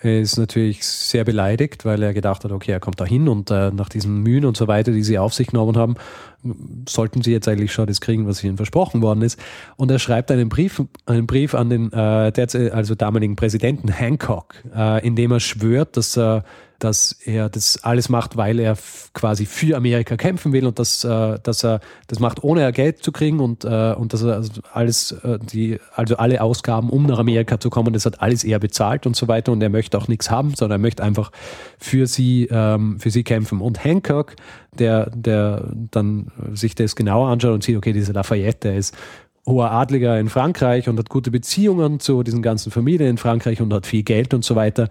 ist 0.04 0.36
natürlich 0.36 0.84
sehr 0.84 1.24
beleidigt, 1.24 1.84
weil 1.84 2.02
er 2.02 2.14
gedacht 2.14 2.44
hat, 2.44 2.52
okay, 2.52 2.72
er 2.72 2.80
kommt 2.80 3.00
da 3.00 3.04
hin 3.04 3.28
und 3.28 3.50
äh, 3.50 3.70
nach 3.70 3.88
diesen 3.88 4.22
Mühen 4.22 4.44
und 4.44 4.56
so 4.56 4.68
weiter, 4.68 4.92
die 4.92 5.02
sie 5.02 5.18
auf 5.18 5.34
sich 5.34 5.48
genommen 5.48 5.76
haben, 5.76 5.96
sollten 6.88 7.22
sie 7.22 7.32
jetzt 7.32 7.48
eigentlich 7.48 7.72
schon 7.72 7.86
das 7.86 8.00
kriegen, 8.00 8.26
was 8.26 8.42
ihnen 8.44 8.56
versprochen 8.56 9.02
worden 9.02 9.22
ist. 9.22 9.38
Und 9.76 9.90
er 9.90 9.98
schreibt 9.98 10.30
einen 10.30 10.48
Brief, 10.48 10.82
einen 11.06 11.26
Brief 11.26 11.54
an 11.54 11.70
den 11.70 11.92
äh, 11.92 12.32
derzeit, 12.32 12.72
also 12.72 12.94
damaligen 12.94 13.36
Präsidenten 13.36 13.88
Hancock, 13.88 14.54
äh, 14.74 15.06
in 15.06 15.16
dem 15.16 15.32
er 15.32 15.40
schwört, 15.40 15.96
dass 15.96 16.16
er 16.16 16.44
dass 16.84 17.12
er 17.12 17.48
das 17.48 17.82
alles 17.82 18.08
macht, 18.08 18.36
weil 18.36 18.58
er 18.58 18.76
quasi 19.14 19.46
für 19.46 19.76
Amerika 19.76 20.16
kämpfen 20.16 20.52
will 20.52 20.66
und 20.66 20.78
dass, 20.78 21.02
äh, 21.02 21.38
dass 21.42 21.64
er 21.64 21.80
das 22.08 22.18
macht, 22.18 22.44
ohne 22.44 22.70
Geld 22.72 23.02
zu 23.02 23.10
kriegen 23.10 23.40
und, 23.40 23.64
äh, 23.64 23.94
und 23.94 24.12
dass 24.12 24.22
er 24.22 24.44
alles, 24.72 25.12
äh, 25.12 25.38
die, 25.38 25.78
also 25.94 26.16
alle 26.16 26.42
Ausgaben, 26.42 26.90
um 26.90 27.06
nach 27.06 27.18
Amerika 27.18 27.58
zu 27.58 27.70
kommen, 27.70 27.94
das 27.94 28.04
hat 28.04 28.20
alles 28.20 28.44
er 28.44 28.58
bezahlt 28.58 29.06
und 29.06 29.16
so 29.16 29.28
weiter 29.28 29.52
und 29.52 29.62
er 29.62 29.70
möchte 29.70 29.96
auch 29.96 30.08
nichts 30.08 30.30
haben, 30.30 30.54
sondern 30.54 30.80
er 30.80 30.82
möchte 30.82 31.02
einfach 31.02 31.30
für 31.78 32.06
sie, 32.06 32.48
ähm, 32.50 33.00
für 33.00 33.10
sie 33.10 33.24
kämpfen. 33.24 33.60
Und 33.60 33.82
Hancock, 33.82 34.34
der, 34.78 35.10
der 35.14 35.70
dann 35.90 36.30
sich 36.52 36.74
das 36.74 36.96
genauer 36.96 37.28
anschaut 37.28 37.54
und 37.54 37.64
sieht, 37.64 37.76
okay, 37.76 37.92
dieser 37.92 38.12
Lafayette, 38.12 38.68
der 38.68 38.76
ist 38.76 38.96
hoher 39.46 39.70
Adliger 39.70 40.18
in 40.18 40.28
Frankreich 40.28 40.88
und 40.88 40.98
hat 40.98 41.10
gute 41.10 41.30
Beziehungen 41.30 42.00
zu 42.00 42.22
diesen 42.22 42.42
ganzen 42.42 42.70
Familien 42.70 43.10
in 43.10 43.18
Frankreich 43.18 43.60
und 43.60 43.72
hat 43.72 43.86
viel 43.86 44.02
Geld 44.02 44.32
und 44.32 44.44
so 44.44 44.56
weiter 44.56 44.88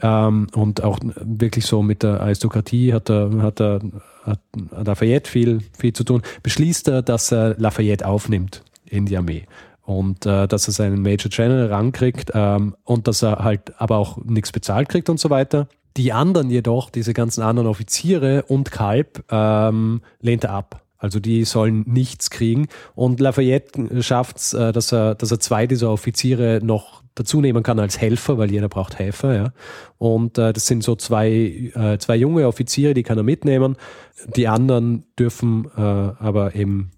ähm, 0.00 0.46
und 0.54 0.82
auch 0.82 0.98
wirklich 1.02 1.66
so 1.66 1.82
mit 1.82 2.02
der 2.02 2.20
Aristokratie 2.20 2.92
hat 2.92 3.10
er, 3.10 3.30
hat 3.42 3.60
er 3.60 3.80
hat 4.24 4.40
Lafayette 4.70 5.28
viel, 5.28 5.60
viel 5.76 5.92
zu 5.92 6.04
tun, 6.04 6.22
beschließt 6.42 6.88
er, 6.88 7.02
dass 7.02 7.32
er 7.32 7.56
Lafayette 7.58 8.06
aufnimmt 8.06 8.62
in 8.84 9.06
die 9.06 9.16
Armee 9.16 9.46
und 9.84 10.26
äh, 10.26 10.46
dass 10.46 10.68
er 10.68 10.72
seinen 10.72 11.02
Major 11.02 11.30
General 11.30 11.66
rankriegt 11.66 12.30
ähm, 12.34 12.76
und 12.84 13.08
dass 13.08 13.22
er 13.22 13.38
halt 13.38 13.80
aber 13.80 13.96
auch 13.96 14.18
nichts 14.24 14.52
bezahlt 14.52 14.88
kriegt 14.88 15.08
und 15.08 15.18
so 15.18 15.30
weiter. 15.30 15.68
Die 15.96 16.12
anderen 16.12 16.50
jedoch, 16.50 16.90
diese 16.90 17.12
ganzen 17.12 17.42
anderen 17.42 17.68
Offiziere 17.68 18.44
und 18.44 18.70
Kalb, 18.70 19.24
ähm, 19.30 20.02
lehnt 20.20 20.44
er 20.44 20.50
ab. 20.50 20.82
Also 21.02 21.18
die 21.18 21.44
sollen 21.44 21.84
nichts 21.86 22.30
kriegen. 22.30 22.68
Und 22.94 23.18
Lafayette 23.18 24.02
schafft 24.02 24.36
es, 24.36 24.54
äh, 24.54 24.72
dass, 24.72 24.92
er, 24.92 25.16
dass 25.16 25.32
er 25.32 25.40
zwei 25.40 25.66
dieser 25.66 25.90
Offiziere 25.90 26.60
noch 26.62 27.02
dazu 27.16 27.40
nehmen 27.40 27.62
kann 27.62 27.80
als 27.80 28.00
Helfer, 28.00 28.38
weil 28.38 28.50
jeder 28.52 28.68
braucht 28.68 28.98
Helfer, 28.98 29.34
ja. 29.34 29.52
Und 29.98 30.38
äh, 30.38 30.52
das 30.52 30.66
sind 30.66 30.82
so 30.82 30.94
zwei, 30.94 31.72
äh, 31.74 31.98
zwei 31.98 32.16
junge 32.16 32.46
Offiziere, 32.46 32.94
die 32.94 33.02
kann 33.02 33.18
er 33.18 33.24
mitnehmen. 33.24 33.76
Die 34.36 34.48
anderen 34.48 35.04
dürfen 35.18 35.66
äh, 35.76 35.80
aber 35.80 36.54
eben 36.54 36.92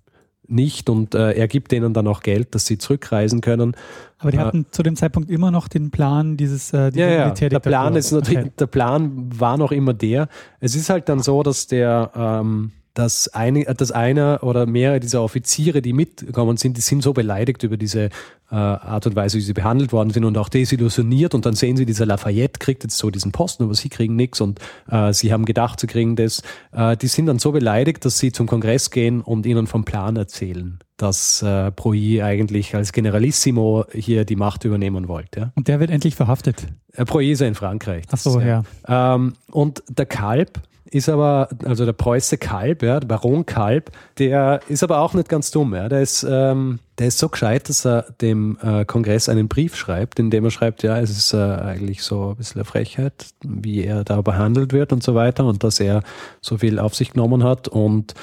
nicht 0.55 0.89
und 0.89 1.15
äh, 1.15 1.33
er 1.33 1.49
gibt 1.49 1.73
denen 1.73 1.93
dann 1.93 2.07
auch 2.07 2.23
Geld, 2.23 2.55
dass 2.55 2.67
sie 2.67 2.79
zurückreisen 2.79 3.41
können. 3.41 3.77
Aber 4.19 4.31
die 4.31 4.39
äh, 4.39 4.41
hatten 4.41 4.67
zu 4.71 4.83
dem 4.83 4.97
Zeitpunkt 4.97 5.31
immer 5.31 5.51
noch 5.51 5.69
den 5.69 5.91
Plan, 5.91 6.37
dieses 6.37 6.73
äh, 6.73 6.91
ja, 6.95 7.09
ja. 7.09 7.31
Der 7.31 7.59
Plan 7.59 7.97
ist 7.97 8.13
natürlich, 8.13 8.39
okay. 8.39 8.53
der 8.59 8.67
Plan 8.67 9.31
war 9.39 9.59
noch 9.59 9.73
immer 9.73 9.93
der. 9.93 10.29
Es 10.61 10.75
ist 10.75 10.89
halt 10.89 11.09
dann 11.09 11.21
so, 11.21 11.43
dass 11.43 11.67
der 11.67 12.11
ähm, 12.15 12.73
dass, 12.95 13.29
eine, 13.29 13.65
dass 13.65 13.91
einer 13.91 14.39
oder 14.43 14.67
mehrere 14.67 15.01
dieser 15.01 15.23
Offiziere, 15.23 15.83
die 15.83 15.93
mitgekommen 15.93 16.57
sind, 16.57 16.77
die 16.77 16.81
sind 16.81 17.03
so 17.03 17.13
beleidigt 17.13 17.63
über 17.65 17.77
diese 17.77 18.05
äh, 18.51 18.55
Art 18.55 19.07
und 19.07 19.17
Weise, 19.17 19.37
wie 19.37 19.43
sie 19.43 19.53
behandelt 19.53 19.93
worden 19.93 20.11
sind 20.11 20.25
und 20.25 20.39
auch 20.39 20.49
desillusioniert 20.49 21.35
und 21.35 21.45
dann 21.45 21.55
sehen 21.55 21.77
sie, 21.77 21.87
dieser 21.87 22.07
Lafayette 22.07 22.61
kriegt 22.61 22.85
jetzt 22.85 22.97
so 22.97 23.11
diesen 23.11 23.33
Posten, 23.33 23.65
aber 23.65 23.75
sie 23.75 23.89
kriegen 23.89 24.15
nichts 24.15 24.41
und 24.41 24.61
äh, 24.89 25.13
sie 25.13 25.33
haben 25.33 25.45
gedacht, 25.45 25.81
sie 25.81 25.89
kriegen 25.89 26.15
das. 26.15 26.43
Äh, 26.73 26.97
die 26.97 27.09
sind 27.09 27.27
dann 27.27 27.41
so 27.41 27.51
beleidigt, 27.51 28.05
dass 28.05 28.19
sie 28.19 28.31
zum 28.31 28.47
Kongress 28.47 28.91
gehen 28.91 29.21
und 29.23 29.45
ihnen 29.45 29.67
vom 29.67 29.85
Plan 29.85 30.15
erzählen, 30.17 30.79
dass 30.97 31.43
äh, 31.43 31.73
Proi 31.73 32.23
eigentlich 32.23 32.77
als 32.77 32.93
Generalissimo 32.93 33.87
hier 33.93 34.25
die 34.25 34.37
Macht 34.37 34.65
übernehmen 34.65 35.09
wollte. 35.09 35.41
Ja? 35.41 35.53
Und 35.57 35.67
der 35.67 35.81
wird 35.81 35.91
endlich 35.91 36.15
verhaftet. 36.15 36.69
Äh, 36.93 37.31
ist 37.31 37.41
ja 37.41 37.49
in 37.49 37.57
Frankreich. 37.57 38.05
Ach 38.13 38.19
so, 38.19 38.39
ja. 38.39 38.63
ja. 38.87 39.15
Ähm, 39.15 39.35
und 39.51 39.83
der 39.89 40.07
Kalb, 40.07 40.61
ist 40.95 41.09
aber, 41.09 41.49
also 41.65 41.85
der 41.85 41.93
Preuße 41.93 42.39
Kalb, 42.39 42.85
ja, 42.85 43.01
der 43.01 43.09
Baron 43.09 43.45
Kalb, 43.45 43.91
der 44.17 44.61
ist 44.69 44.85
aber 44.85 45.01
auch 45.01 45.13
nicht 45.13 45.29
ganz 45.29 45.51
dumm. 45.51 45.75
Ja. 45.75 45.89
Der, 45.89 46.01
ist, 46.01 46.25
ähm, 46.29 46.79
der 46.99 47.09
ist 47.09 47.19
so 47.19 47.29
gescheit, 47.29 47.69
dass 47.69 47.85
er 47.85 48.03
dem 48.21 48.57
äh, 48.63 48.85
Kongress 48.85 49.29
einen 49.29 49.49
Brief 49.49 49.75
schreibt, 49.75 50.21
in 50.21 50.31
dem 50.31 50.45
er 50.45 50.53
schreibt, 50.53 50.85
ja, 50.85 51.01
es 51.01 51.11
ist 51.11 51.35
äh, 51.35 51.37
eigentlich 51.37 52.03
so 52.05 52.31
ein 52.31 52.37
bisschen 52.37 52.61
eine 52.61 52.65
Frechheit, 52.65 53.27
wie 53.43 53.83
er 53.83 54.05
da 54.05 54.23
behandelt 54.23 54.73
wird 54.73 54.93
und 54.93 55.03
so 55.03 55.17
weiter 55.17 55.45
und 55.47 55.65
dass 55.65 55.81
er 55.81 56.05
so 56.41 56.59
viel 56.59 56.79
auf 56.79 56.95
sich 56.95 57.13
genommen 57.13 57.43
hat 57.43 57.67
und 57.67 58.15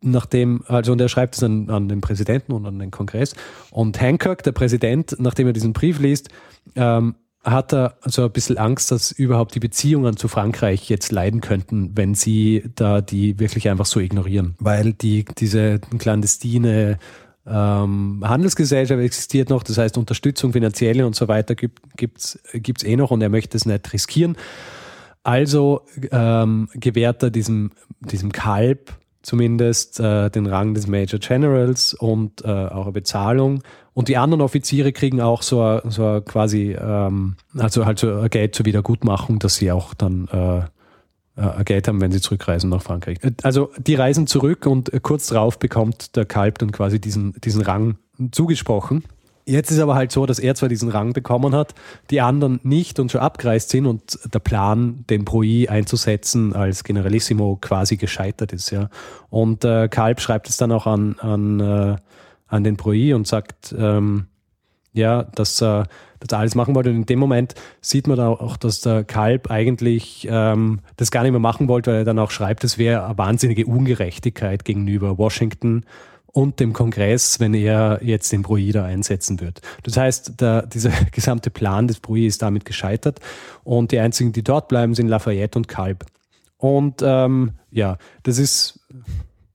nachdem, 0.00 0.62
also 0.68 0.92
und 0.92 1.00
er 1.00 1.08
schreibt 1.08 1.34
es 1.34 1.42
an, 1.42 1.68
an 1.70 1.88
den 1.88 2.02
Präsidenten 2.02 2.52
und 2.52 2.66
an 2.66 2.78
den 2.78 2.92
Kongress 2.92 3.34
und 3.72 4.00
Hancock, 4.00 4.44
der 4.44 4.52
Präsident, 4.52 5.16
nachdem 5.18 5.48
er 5.48 5.52
diesen 5.52 5.72
Brief 5.72 5.98
liest, 5.98 6.28
ähm, 6.76 7.16
hat 7.46 7.72
er 7.72 7.96
so 8.04 8.24
ein 8.24 8.32
bisschen 8.32 8.58
Angst, 8.58 8.90
dass 8.90 9.12
überhaupt 9.12 9.54
die 9.54 9.60
Beziehungen 9.60 10.16
zu 10.16 10.26
Frankreich 10.26 10.90
jetzt 10.90 11.12
leiden 11.12 11.40
könnten, 11.40 11.92
wenn 11.94 12.14
sie 12.14 12.64
da 12.74 13.00
die 13.00 13.38
wirklich 13.38 13.68
einfach 13.68 13.86
so 13.86 14.00
ignorieren. 14.00 14.56
Weil 14.58 14.92
die, 14.92 15.24
diese 15.38 15.78
clandestine 15.98 16.98
ähm, 17.46 18.22
Handelsgesellschaft 18.24 19.00
existiert 19.00 19.48
noch, 19.48 19.62
das 19.62 19.78
heißt 19.78 19.96
Unterstützung, 19.96 20.52
finanzielle 20.52 21.06
und 21.06 21.14
so 21.14 21.28
weiter 21.28 21.54
gibt 21.54 22.18
es 22.18 22.84
eh 22.84 22.96
noch 22.96 23.12
und 23.12 23.22
er 23.22 23.28
möchte 23.28 23.56
es 23.56 23.64
nicht 23.64 23.92
riskieren. 23.92 24.36
Also 25.22 25.82
ähm, 26.10 26.68
gewährt 26.74 27.22
er 27.22 27.30
diesem, 27.30 27.70
diesem 28.00 28.32
Kalb 28.32 28.92
zumindest 29.26 29.98
äh, 29.98 30.30
den 30.30 30.46
Rang 30.46 30.74
des 30.74 30.86
Major 30.86 31.18
Generals 31.18 31.94
und 31.94 32.44
äh, 32.44 32.48
auch 32.48 32.84
eine 32.84 32.92
Bezahlung. 32.92 33.60
Und 33.92 34.06
die 34.06 34.16
anderen 34.18 34.40
Offiziere 34.40 34.92
kriegen 34.92 35.20
auch 35.20 35.42
so, 35.42 35.80
so 35.88 36.20
quasi, 36.24 36.76
ähm, 36.80 37.34
also 37.58 37.86
halt 37.86 37.98
so 37.98 38.24
Geld 38.30 38.54
zur 38.54 38.66
Wiedergutmachung, 38.66 39.40
dass 39.40 39.56
sie 39.56 39.72
auch 39.72 39.94
dann 39.94 40.28
äh, 40.28 40.58
äh, 41.42 41.64
Geld 41.64 41.88
haben, 41.88 42.00
wenn 42.00 42.12
sie 42.12 42.20
zurückreisen 42.20 42.70
nach 42.70 42.82
Frankreich. 42.82 43.18
Also 43.42 43.72
die 43.78 43.96
reisen 43.96 44.28
zurück 44.28 44.64
und 44.64 44.92
kurz 45.02 45.26
darauf 45.26 45.58
bekommt 45.58 46.14
der 46.14 46.24
Kalb 46.24 46.58
dann 46.58 46.70
quasi 46.70 47.00
diesen, 47.00 47.32
diesen 47.40 47.62
Rang 47.62 47.96
zugesprochen. 48.30 49.02
Jetzt 49.48 49.70
ist 49.70 49.78
aber 49.78 49.94
halt 49.94 50.10
so, 50.10 50.26
dass 50.26 50.40
er 50.40 50.56
zwar 50.56 50.68
diesen 50.68 50.88
Rang 50.88 51.12
bekommen 51.12 51.54
hat, 51.54 51.72
die 52.10 52.20
anderen 52.20 52.58
nicht 52.64 52.98
und 52.98 53.12
schon 53.12 53.20
abgereist 53.20 53.70
sind 53.70 53.86
und 53.86 54.18
der 54.34 54.40
Plan, 54.40 55.04
den 55.08 55.24
Proi 55.24 55.68
einzusetzen 55.68 56.52
als 56.52 56.82
Generalissimo 56.82 57.56
quasi 57.60 57.96
gescheitert 57.96 58.52
ist, 58.52 58.70
ja. 58.70 58.90
Und 59.30 59.64
äh, 59.64 59.86
Kalb 59.88 60.20
schreibt 60.20 60.48
es 60.48 60.56
dann 60.56 60.72
auch 60.72 60.88
an, 60.88 61.14
an, 61.20 61.60
äh, 61.60 61.96
an 62.48 62.64
den 62.64 62.76
Proi 62.76 63.14
und 63.14 63.28
sagt, 63.28 63.72
ähm, 63.78 64.26
ja, 64.92 65.22
dass 65.22 65.62
er 65.62 65.82
äh, 65.82 65.84
das 66.18 66.36
alles 66.36 66.54
machen 66.56 66.74
wollte. 66.74 66.90
Und 66.90 66.96
in 66.96 67.06
dem 67.06 67.18
Moment 67.20 67.54
sieht 67.80 68.08
man 68.08 68.18
auch, 68.18 68.56
dass 68.56 68.80
der 68.80 69.04
Kalb 69.04 69.50
eigentlich 69.50 70.26
ähm, 70.28 70.80
das 70.96 71.12
gar 71.12 71.22
nicht 71.22 71.32
mehr 71.32 71.40
machen 71.40 71.68
wollte, 71.68 71.92
weil 71.92 71.98
er 71.98 72.04
dann 72.04 72.18
auch 72.18 72.30
schreibt, 72.32 72.64
es 72.64 72.78
wäre 72.78 73.04
eine 73.04 73.18
wahnsinnige 73.18 73.66
Ungerechtigkeit 73.66 74.64
gegenüber 74.64 75.18
Washington 75.18 75.84
und 76.36 76.60
dem 76.60 76.74
Kongress, 76.74 77.40
wenn 77.40 77.54
er 77.54 77.98
jetzt 78.02 78.30
den 78.30 78.42
Bruida 78.42 78.84
einsetzen 78.84 79.40
wird. 79.40 79.62
Das 79.84 79.96
heißt, 79.96 80.38
der, 80.38 80.66
dieser 80.66 80.90
gesamte 81.10 81.48
Plan 81.48 81.88
des 81.88 81.98
Bruy 81.98 82.26
ist 82.26 82.42
damit 82.42 82.66
gescheitert 82.66 83.20
und 83.64 83.90
die 83.90 83.98
einzigen, 83.98 84.32
die 84.32 84.44
dort 84.44 84.68
bleiben, 84.68 84.94
sind 84.94 85.08
Lafayette 85.08 85.58
und 85.58 85.66
Kalb. 85.66 86.04
Und 86.58 87.00
ähm, 87.02 87.52
ja, 87.70 87.96
das 88.22 88.36
ist, 88.36 88.80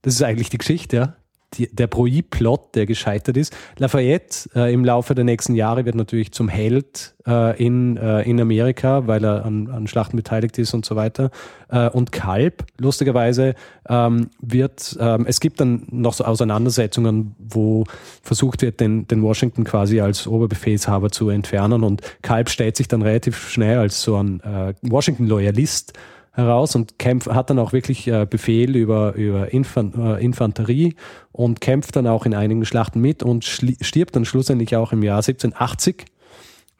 das 0.02 0.14
ist 0.14 0.22
eigentlich 0.24 0.50
die 0.50 0.58
Geschichte, 0.58 0.96
ja. 0.96 1.16
Die, 1.54 1.68
der 1.74 1.86
Broi-Plot, 1.86 2.74
der 2.74 2.86
gescheitert 2.86 3.36
ist. 3.36 3.54
Lafayette 3.78 4.48
äh, 4.54 4.72
im 4.72 4.84
Laufe 4.84 5.14
der 5.14 5.24
nächsten 5.24 5.54
Jahre 5.54 5.84
wird 5.84 5.94
natürlich 5.94 6.32
zum 6.32 6.48
Held 6.48 7.14
äh, 7.26 7.64
in, 7.64 7.96
äh, 7.96 8.22
in 8.22 8.40
Amerika, 8.40 9.06
weil 9.06 9.24
er 9.24 9.44
an, 9.44 9.68
an 9.68 9.86
Schlachten 9.86 10.16
beteiligt 10.16 10.58
ist 10.58 10.74
und 10.74 10.84
so 10.84 10.96
weiter. 10.96 11.30
Äh, 11.68 11.88
und 11.90 12.12
Kalb, 12.12 12.64
lustigerweise, 12.78 13.54
ähm, 13.88 14.30
wird, 14.40 14.96
ähm, 15.00 15.24
es 15.26 15.40
gibt 15.40 15.60
dann 15.60 15.86
noch 15.90 16.14
so 16.14 16.24
Auseinandersetzungen, 16.24 17.34
wo 17.38 17.84
versucht 18.22 18.62
wird, 18.62 18.80
den, 18.80 19.06
den 19.08 19.22
Washington 19.22 19.64
quasi 19.64 20.00
als 20.00 20.26
Oberbefehlshaber 20.26 21.10
zu 21.10 21.28
entfernen 21.28 21.84
und 21.84 22.02
Kalb 22.22 22.48
stellt 22.48 22.76
sich 22.76 22.88
dann 22.88 23.02
relativ 23.02 23.48
schnell 23.48 23.78
als 23.78 24.02
so 24.02 24.16
ein 24.16 24.40
äh, 24.40 24.74
Washington-Loyalist 24.82 25.92
heraus 26.32 26.74
und 26.74 26.98
kämpft, 26.98 27.28
hat 27.28 27.50
dann 27.50 27.58
auch 27.58 27.72
wirklich 27.72 28.08
äh, 28.08 28.26
Befehl 28.28 28.74
über, 28.74 29.14
über 29.14 29.52
Infan 29.52 29.92
äh, 29.94 30.24
Infanterie 30.24 30.94
und 31.30 31.60
kämpft 31.60 31.96
dann 31.96 32.06
auch 32.06 32.26
in 32.26 32.34
einigen 32.34 32.64
Schlachten 32.64 33.00
mit 33.00 33.22
und 33.22 33.44
stirbt 33.44 34.16
dann 34.16 34.24
schlussendlich 34.24 34.74
auch 34.76 34.92
im 34.92 35.02
Jahr 35.02 35.18
1780 35.18 36.06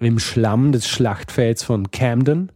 im 0.00 0.18
Schlamm 0.18 0.72
des 0.72 0.88
Schlachtfelds 0.88 1.62
von 1.62 1.90
Camden, 1.90 2.50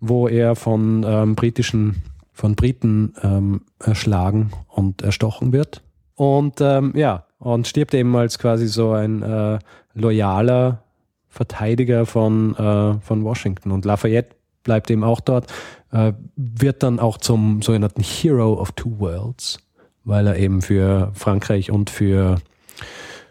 wo 0.00 0.28
er 0.28 0.56
von 0.56 1.04
ähm, 1.06 1.34
britischen, 1.34 2.02
von 2.32 2.54
Briten 2.54 3.14
ähm, 3.22 3.62
erschlagen 3.78 4.52
und 4.68 5.02
erstochen 5.02 5.52
wird. 5.52 5.82
Und 6.14 6.60
ähm, 6.60 6.92
ja, 6.96 7.26
und 7.38 7.66
stirbt 7.66 7.94
eben 7.94 8.14
als 8.16 8.38
quasi 8.38 8.66
so 8.66 8.92
ein 8.92 9.22
äh, 9.22 9.58
loyaler 9.94 10.82
Verteidiger 11.28 12.06
von, 12.06 12.56
äh, 12.56 12.94
von 13.00 13.24
Washington. 13.24 13.70
Und 13.70 13.84
Lafayette 13.84 14.37
bleibt 14.64 14.90
eben 14.90 15.04
auch 15.04 15.20
dort, 15.20 15.46
äh, 15.92 16.12
wird 16.36 16.82
dann 16.82 16.98
auch 16.98 17.18
zum 17.18 17.62
sogenannten 17.62 18.02
Hero 18.02 18.54
of 18.54 18.72
Two 18.72 18.98
Worlds, 18.98 19.58
weil 20.04 20.26
er 20.26 20.36
eben 20.36 20.62
für 20.62 21.10
Frankreich 21.14 21.70
und 21.70 21.90
für, 21.90 22.36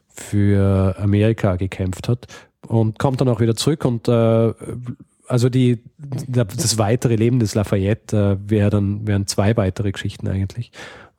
für 0.07 0.95
Amerika 0.99 1.55
gekämpft 1.55 2.09
hat 2.09 2.27
und 2.67 2.99
kommt 2.99 3.21
dann 3.21 3.29
auch 3.29 3.39
wieder 3.39 3.55
zurück 3.55 3.85
und 3.85 4.07
äh, 4.07 4.53
also 5.27 5.49
die, 5.49 5.83
das 6.27 6.77
weitere 6.77 7.15
Leben 7.15 7.39
des 7.39 7.53
Lafayette 7.53 8.39
äh, 8.39 8.49
wär 8.49 8.69
dann, 8.69 9.05
wären 9.05 9.27
zwei 9.27 9.57
weitere 9.57 9.91
Geschichten 9.91 10.27
eigentlich. 10.27 10.71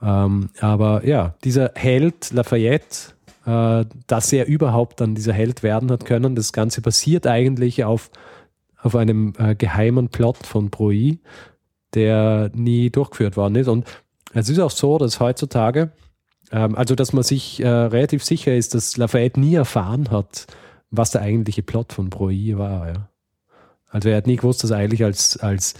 Ähm, 0.02 0.50
aber 0.60 1.06
ja, 1.06 1.34
dieser 1.44 1.72
Held 1.74 2.32
Lafayette, 2.32 3.12
äh, 3.46 3.84
dass 4.06 4.32
er 4.32 4.46
überhaupt 4.46 5.00
dann 5.00 5.14
dieser 5.14 5.32
Held 5.32 5.62
werden 5.62 5.90
hat 5.90 6.04
können, 6.04 6.34
das 6.34 6.52
Ganze 6.52 6.80
basiert 6.80 7.26
eigentlich 7.26 7.84
auf 7.84 8.10
auf 8.80 8.94
einem 8.94 9.32
äh, 9.38 9.54
geheimen 9.54 10.08
Plot 10.08 10.38
von 10.46 10.70
Broi, 10.70 11.18
der 11.94 12.50
nie 12.54 12.90
durchgeführt 12.90 13.36
worden 13.36 13.56
ist. 13.56 13.68
Und 13.68 13.86
es 14.34 14.48
ist 14.48 14.58
auch 14.58 14.70
so, 14.70 14.98
dass 14.98 15.20
heutzutage, 15.20 15.92
ähm, 16.52 16.74
also 16.76 16.94
dass 16.94 17.12
man 17.12 17.24
sich 17.24 17.60
äh, 17.60 17.68
relativ 17.68 18.24
sicher 18.24 18.54
ist, 18.54 18.74
dass 18.74 18.96
Lafayette 18.96 19.40
nie 19.40 19.54
erfahren 19.54 20.10
hat, 20.10 20.46
was 20.90 21.10
der 21.10 21.22
eigentliche 21.22 21.62
Plot 21.62 21.92
von 21.92 22.10
Broi 22.10 22.54
war. 22.56 22.88
Ja. 22.88 23.08
Also 23.88 24.08
er 24.10 24.18
hat 24.18 24.26
nie 24.26 24.36
gewusst, 24.36 24.62
dass 24.62 24.70
er 24.70 24.78
eigentlich 24.78 25.04
als, 25.04 25.38
als, 25.38 25.74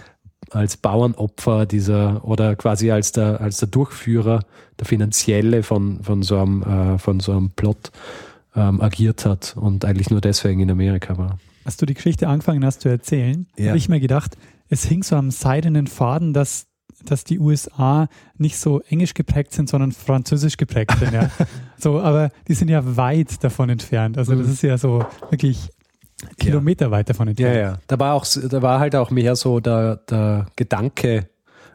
als 0.51 0.77
Bauernopfer 0.77 1.65
dieser 1.65 2.25
oder 2.25 2.55
quasi 2.55 2.91
als 2.91 3.11
der, 3.11 3.39
als 3.39 3.57
der 3.57 3.69
Durchführer, 3.69 4.41
der 4.77 4.85
Finanzielle 4.85 5.63
von, 5.63 6.03
von, 6.03 6.23
so, 6.23 6.37
einem, 6.37 6.63
äh, 6.63 6.97
von 6.97 7.19
so 7.19 7.31
einem 7.31 7.51
Plot 7.51 7.91
ähm, 8.55 8.81
agiert 8.81 9.25
hat 9.25 9.55
und 9.55 9.85
eigentlich 9.85 10.09
nur 10.09 10.21
deswegen 10.21 10.59
in 10.59 10.71
Amerika 10.71 11.17
war 11.17 11.39
als 11.69 11.77
du 11.77 11.85
die 11.85 11.93
Geschichte 11.93 12.27
angefangen 12.27 12.65
hast 12.65 12.81
zu 12.81 12.89
erzählen, 12.89 13.45
ja. 13.55 13.67
habe 13.67 13.77
ich 13.77 13.89
mir 13.89 13.99
gedacht, 13.99 14.37
es 14.69 14.85
hing 14.85 15.03
so 15.03 15.15
am 15.15 15.29
seidenen 15.29 15.85
Faden, 15.85 16.33
dass, 16.33 16.65
dass 17.05 17.23
die 17.23 17.37
USA 17.37 18.07
nicht 18.39 18.57
so 18.57 18.81
englisch 18.81 19.13
geprägt 19.13 19.53
sind, 19.53 19.69
sondern 19.69 19.91
französisch 19.91 20.57
geprägt 20.57 20.97
sind. 20.97 21.13
Ja. 21.13 21.29
so, 21.77 21.99
aber 21.99 22.31
die 22.47 22.55
sind 22.55 22.69
ja 22.69 22.97
weit 22.97 23.43
davon 23.43 23.69
entfernt. 23.69 24.17
Also 24.17 24.33
das 24.33 24.47
mhm. 24.47 24.53
ist 24.53 24.63
ja 24.63 24.79
so 24.79 25.05
wirklich 25.29 25.69
Kilometer 26.39 26.85
ja. 26.85 26.91
weit 26.91 27.07
davon 27.07 27.27
entfernt. 27.27 27.55
Ja, 27.55 27.61
ja. 27.61 27.77
Da 27.85 27.99
war, 27.99 28.15
auch, 28.15 28.25
da 28.25 28.61
war 28.63 28.79
halt 28.79 28.95
auch 28.95 29.11
mehr 29.11 29.35
so 29.35 29.59
der, 29.59 29.97
der 29.97 30.47
Gedanke 30.55 31.29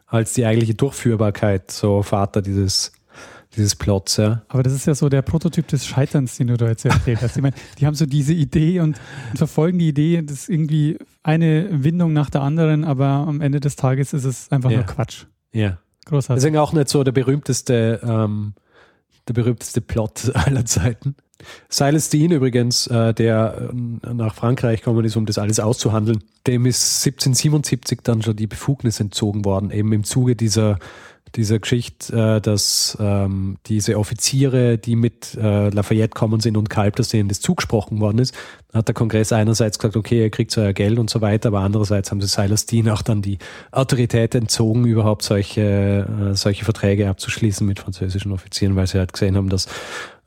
als 0.09 0.33
die 0.33 0.45
eigentliche 0.45 0.75
Durchführbarkeit, 0.75 1.71
so 1.71 2.03
Vater 2.03 2.43
dieses 2.43 2.91
dieses 3.57 3.77
Plots, 3.77 4.17
ja. 4.17 4.43
Aber 4.49 4.63
das 4.63 4.73
ist 4.73 4.87
ja 4.87 4.95
so 4.95 5.09
der 5.09 5.23
Prototyp 5.23 5.67
des 5.69 5.87
Scheiterns, 5.87 6.37
den 6.37 6.49
du 6.49 6.57
da 6.57 6.69
jetzt 6.69 6.85
erzählt 6.85 7.23
hast. 7.23 7.37
Ich 7.37 7.43
meine, 7.43 7.55
die 7.79 7.87
haben 7.87 7.95
so 7.95 8.07
diese 8.07 8.33
Idee 8.33 8.81
und, 8.81 9.01
verfolgen 9.35 9.79
die 9.79 9.89
Idee, 9.89 10.23
das 10.23 10.43
ist 10.43 10.49
irgendwie 10.49 10.99
eine 11.23 11.69
Windung 11.85 12.13
nach 12.13 12.31
der 12.31 12.43
anderen, 12.43 12.85
aber 12.85 13.07
am 13.07 13.41
Ende 13.41 13.61
des 13.61 13.77
Tages 13.77 14.13
ist 14.13 14.25
es 14.25 14.51
einfach 14.51 14.71
ja. 14.71 14.79
nur 14.79 14.87
Quatsch. 14.87 15.25
Ja. 15.53 15.79
Großartig. 16.05 16.43
Deswegen 16.43 16.59
auch 16.59 16.73
nicht 16.73 16.89
so 16.89 17.03
der 17.03 17.13
berühmteste, 17.13 18.01
ähm, 18.03 18.55
der 19.29 19.35
berühmteste 19.35 19.81
Plot 19.81 20.33
aller 20.35 20.65
Zeiten. 20.65 21.17
Silas 21.69 22.11
Dean 22.11 22.31
übrigens, 22.31 22.87
äh, 22.87 23.13
der 23.13 23.71
äh, 23.73 24.15
nach 24.15 24.35
Frankreich 24.35 24.81
gekommen 24.81 25.05
ist, 25.05 25.17
um 25.17 25.27
das 25.27 25.39
alles 25.39 25.61
auszuhandeln, 25.61 26.23
dem 26.47 26.67
ist 26.67 27.05
1777 27.07 28.01
dann 28.03 28.23
schon 28.23 28.37
die 28.37 28.47
Befugnis 28.47 29.01
entzogen 29.01 29.45
worden, 29.45 29.71
eben 29.71 29.93
im 29.93 30.05
Zuge 30.05 30.37
dieser 30.37 30.79
dieser 31.37 31.59
Geschichte, 31.59 32.37
äh, 32.37 32.41
dass 32.41 32.97
ähm, 33.01 33.57
diese 33.67 33.99
Offiziere, 33.99 34.79
die 34.79 34.97
mit 34.97 35.35
äh, 35.35 35.69
Lafayette 35.71 36.15
kommen 36.15 36.41
sind 36.41 36.57
und 36.57 36.71
Kalb, 36.71 36.97
dass 36.97 37.09
denen 37.09 37.29
das 37.29 37.41
zugesprochen 37.41 38.01
worden 38.01 38.19
ist, 38.19 38.35
hat 38.73 38.89
der 38.89 38.95
Kongress 38.95 39.33
einerseits 39.33 39.79
gesagt, 39.79 39.97
okay, 39.97 40.23
er 40.23 40.31
kriegt 40.31 40.51
zwar 40.51 40.73
Geld 40.73 40.99
und 40.99 41.11
so 41.11 41.21
weiter, 41.21 41.49
aber 41.49 41.61
andererseits 41.61 42.11
haben 42.11 42.21
sie 42.21 42.27
Silas 42.27 42.67
Dean 42.67 42.89
auch 42.89 43.03
dann 43.03 43.23
die 43.23 43.39
Autorität 43.73 44.35
entzogen, 44.35 44.85
überhaupt 44.85 45.23
solche, 45.23 46.07
äh, 46.33 46.35
solche 46.35 46.65
Verträge 46.65 47.09
abzuschließen 47.09 47.67
mit 47.67 47.79
französischen 47.79 48.33
Offizieren, 48.33 48.77
weil 48.77 48.87
sie 48.87 48.99
halt 48.99 49.13
gesehen 49.13 49.37
haben, 49.37 49.49
dass 49.49 49.67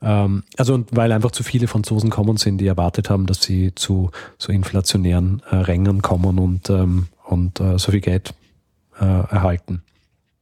ähm, 0.00 0.44
also 0.56 0.74
und 0.74 0.94
weil 0.94 1.12
einfach 1.12 1.32
zu 1.32 1.42
viele 1.42 1.66
Franzosen 1.66 2.10
kommen 2.10 2.36
sind, 2.36 2.58
die 2.58 2.66
erwartet 2.66 3.10
haben, 3.10 3.26
dass 3.26 3.42
sie 3.42 3.74
zu 3.74 4.10
so 4.38 4.52
inflationären 4.52 5.42
äh, 5.50 5.56
Rängen 5.56 6.02
kommen 6.02 6.38
und, 6.38 6.70
ähm, 6.70 7.08
und 7.24 7.60
äh, 7.60 7.78
so 7.78 7.92
viel 7.92 8.00
Geld 8.00 8.34
äh, 9.00 9.04
erhalten. 9.04 9.82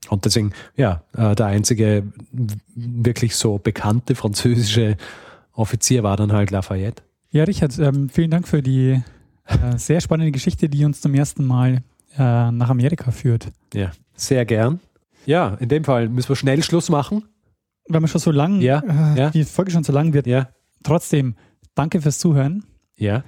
Und 0.09 0.25
deswegen, 0.25 0.53
ja, 0.77 1.03
äh, 1.17 1.35
der 1.35 1.47
einzige 1.47 2.05
wirklich 2.75 3.37
so 3.37 3.59
bekannte 3.59 4.15
französische 4.15 4.97
Offizier 5.53 6.03
war 6.03 6.17
dann 6.17 6.33
halt 6.33 6.51
Lafayette. 6.51 7.03
Ja, 7.31 7.45
Richard, 7.45 7.79
ähm, 7.79 8.09
vielen 8.09 8.31
Dank 8.31 8.47
für 8.47 8.63
die 8.63 9.03
äh, 9.47 9.77
sehr 9.77 10.01
spannende 10.01 10.33
Geschichte, 10.33 10.69
die 10.69 10.85
uns 10.85 11.01
zum 11.01 11.15
ersten 11.15 11.45
Mal 11.45 11.83
äh, 12.19 12.51
nach 12.51 12.71
Amerika 12.71 13.11
führt. 13.11 13.49
Ja, 13.75 13.91
sehr 14.15 14.45
gern. 14.45 14.81
Ja, 15.25 15.57
in 15.61 15.69
dem 15.69 15.85
Fall 15.85 16.09
müssen 16.09 16.29
wir 16.29 16.37
schnell 16.37 16.63
Schluss 16.63 16.89
machen. 16.89 17.25
Weil 17.89 18.01
wir 18.01 18.09
schon 18.09 18.21
so 18.21 18.31
lang, 18.31 18.61
ja, 18.61 18.83
äh, 19.15 19.19
ja. 19.19 19.31
die 19.31 19.45
Folge 19.45 19.71
schon 19.71 19.85
so 19.85 19.93
lang 19.93 20.13
wird. 20.13 20.27
Ja. 20.27 20.49
Trotzdem, 20.83 21.37
danke 21.75 22.01
fürs 22.01 22.19
Zuhören. 22.19 22.65
Ja. 22.97 23.25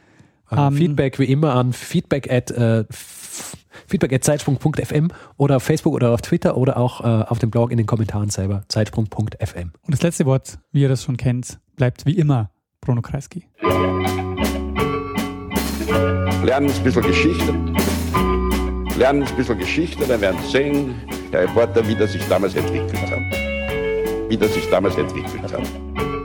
Um, 0.51 0.59
ähm, 0.59 0.75
Feedback 0.75 1.19
wie 1.19 1.25
immer 1.25 1.55
an 1.55 1.73
feedback 1.73 2.33
at 2.33 2.51
uh, 2.51 2.85
feedback.zeitsprung.fm 3.89 5.09
oder 5.37 5.57
auf 5.57 5.63
Facebook 5.63 5.95
oder 5.95 6.13
auf 6.13 6.23
Twitter 6.23 6.57
oder 6.57 6.77
auch 6.77 7.01
äh, 7.01 7.25
auf 7.25 7.39
dem 7.39 7.51
Blog 7.51 7.71
in 7.71 7.79
den 7.79 7.87
Kommentaren 7.87 8.31
selber, 8.31 8.63
zeitsprung.fm. 8.69 9.73
Und 9.83 9.93
das 9.95 10.03
letzte 10.03 10.27
Wort, 10.27 10.59
wie 10.73 10.83
ihr 10.83 10.89
das 10.89 11.03
schon 11.03 11.17
kennt, 11.17 11.59
bleibt 11.77 12.07
wie 12.07 12.17
immer 12.17 12.51
Bruno 12.81 13.03
Kreisky. 13.03 13.47
Lernen 16.45 16.71
ein 16.71 16.85
bisschen 16.85 17.03
Geschichte. 17.03 17.55
Lernen 18.97 19.23
ein 19.23 19.37
bisschen 19.37 19.59
Geschichte, 19.59 20.07
dann 20.07 20.21
werden 20.21 20.39
Sie 20.43 20.51
sehen, 20.51 20.95
Herr 21.31 21.43
Reporter, 21.43 21.87
wie 21.87 21.95
das 21.95 22.13
sich 22.13 22.27
damals 22.29 22.55
entwickelt 22.55 23.11
hat. 23.11 24.31
Wie 24.31 24.37
das 24.37 24.55
sich 24.55 24.69
damals 24.71 24.97
entwickelt 24.97 25.53
hat. 25.53 26.18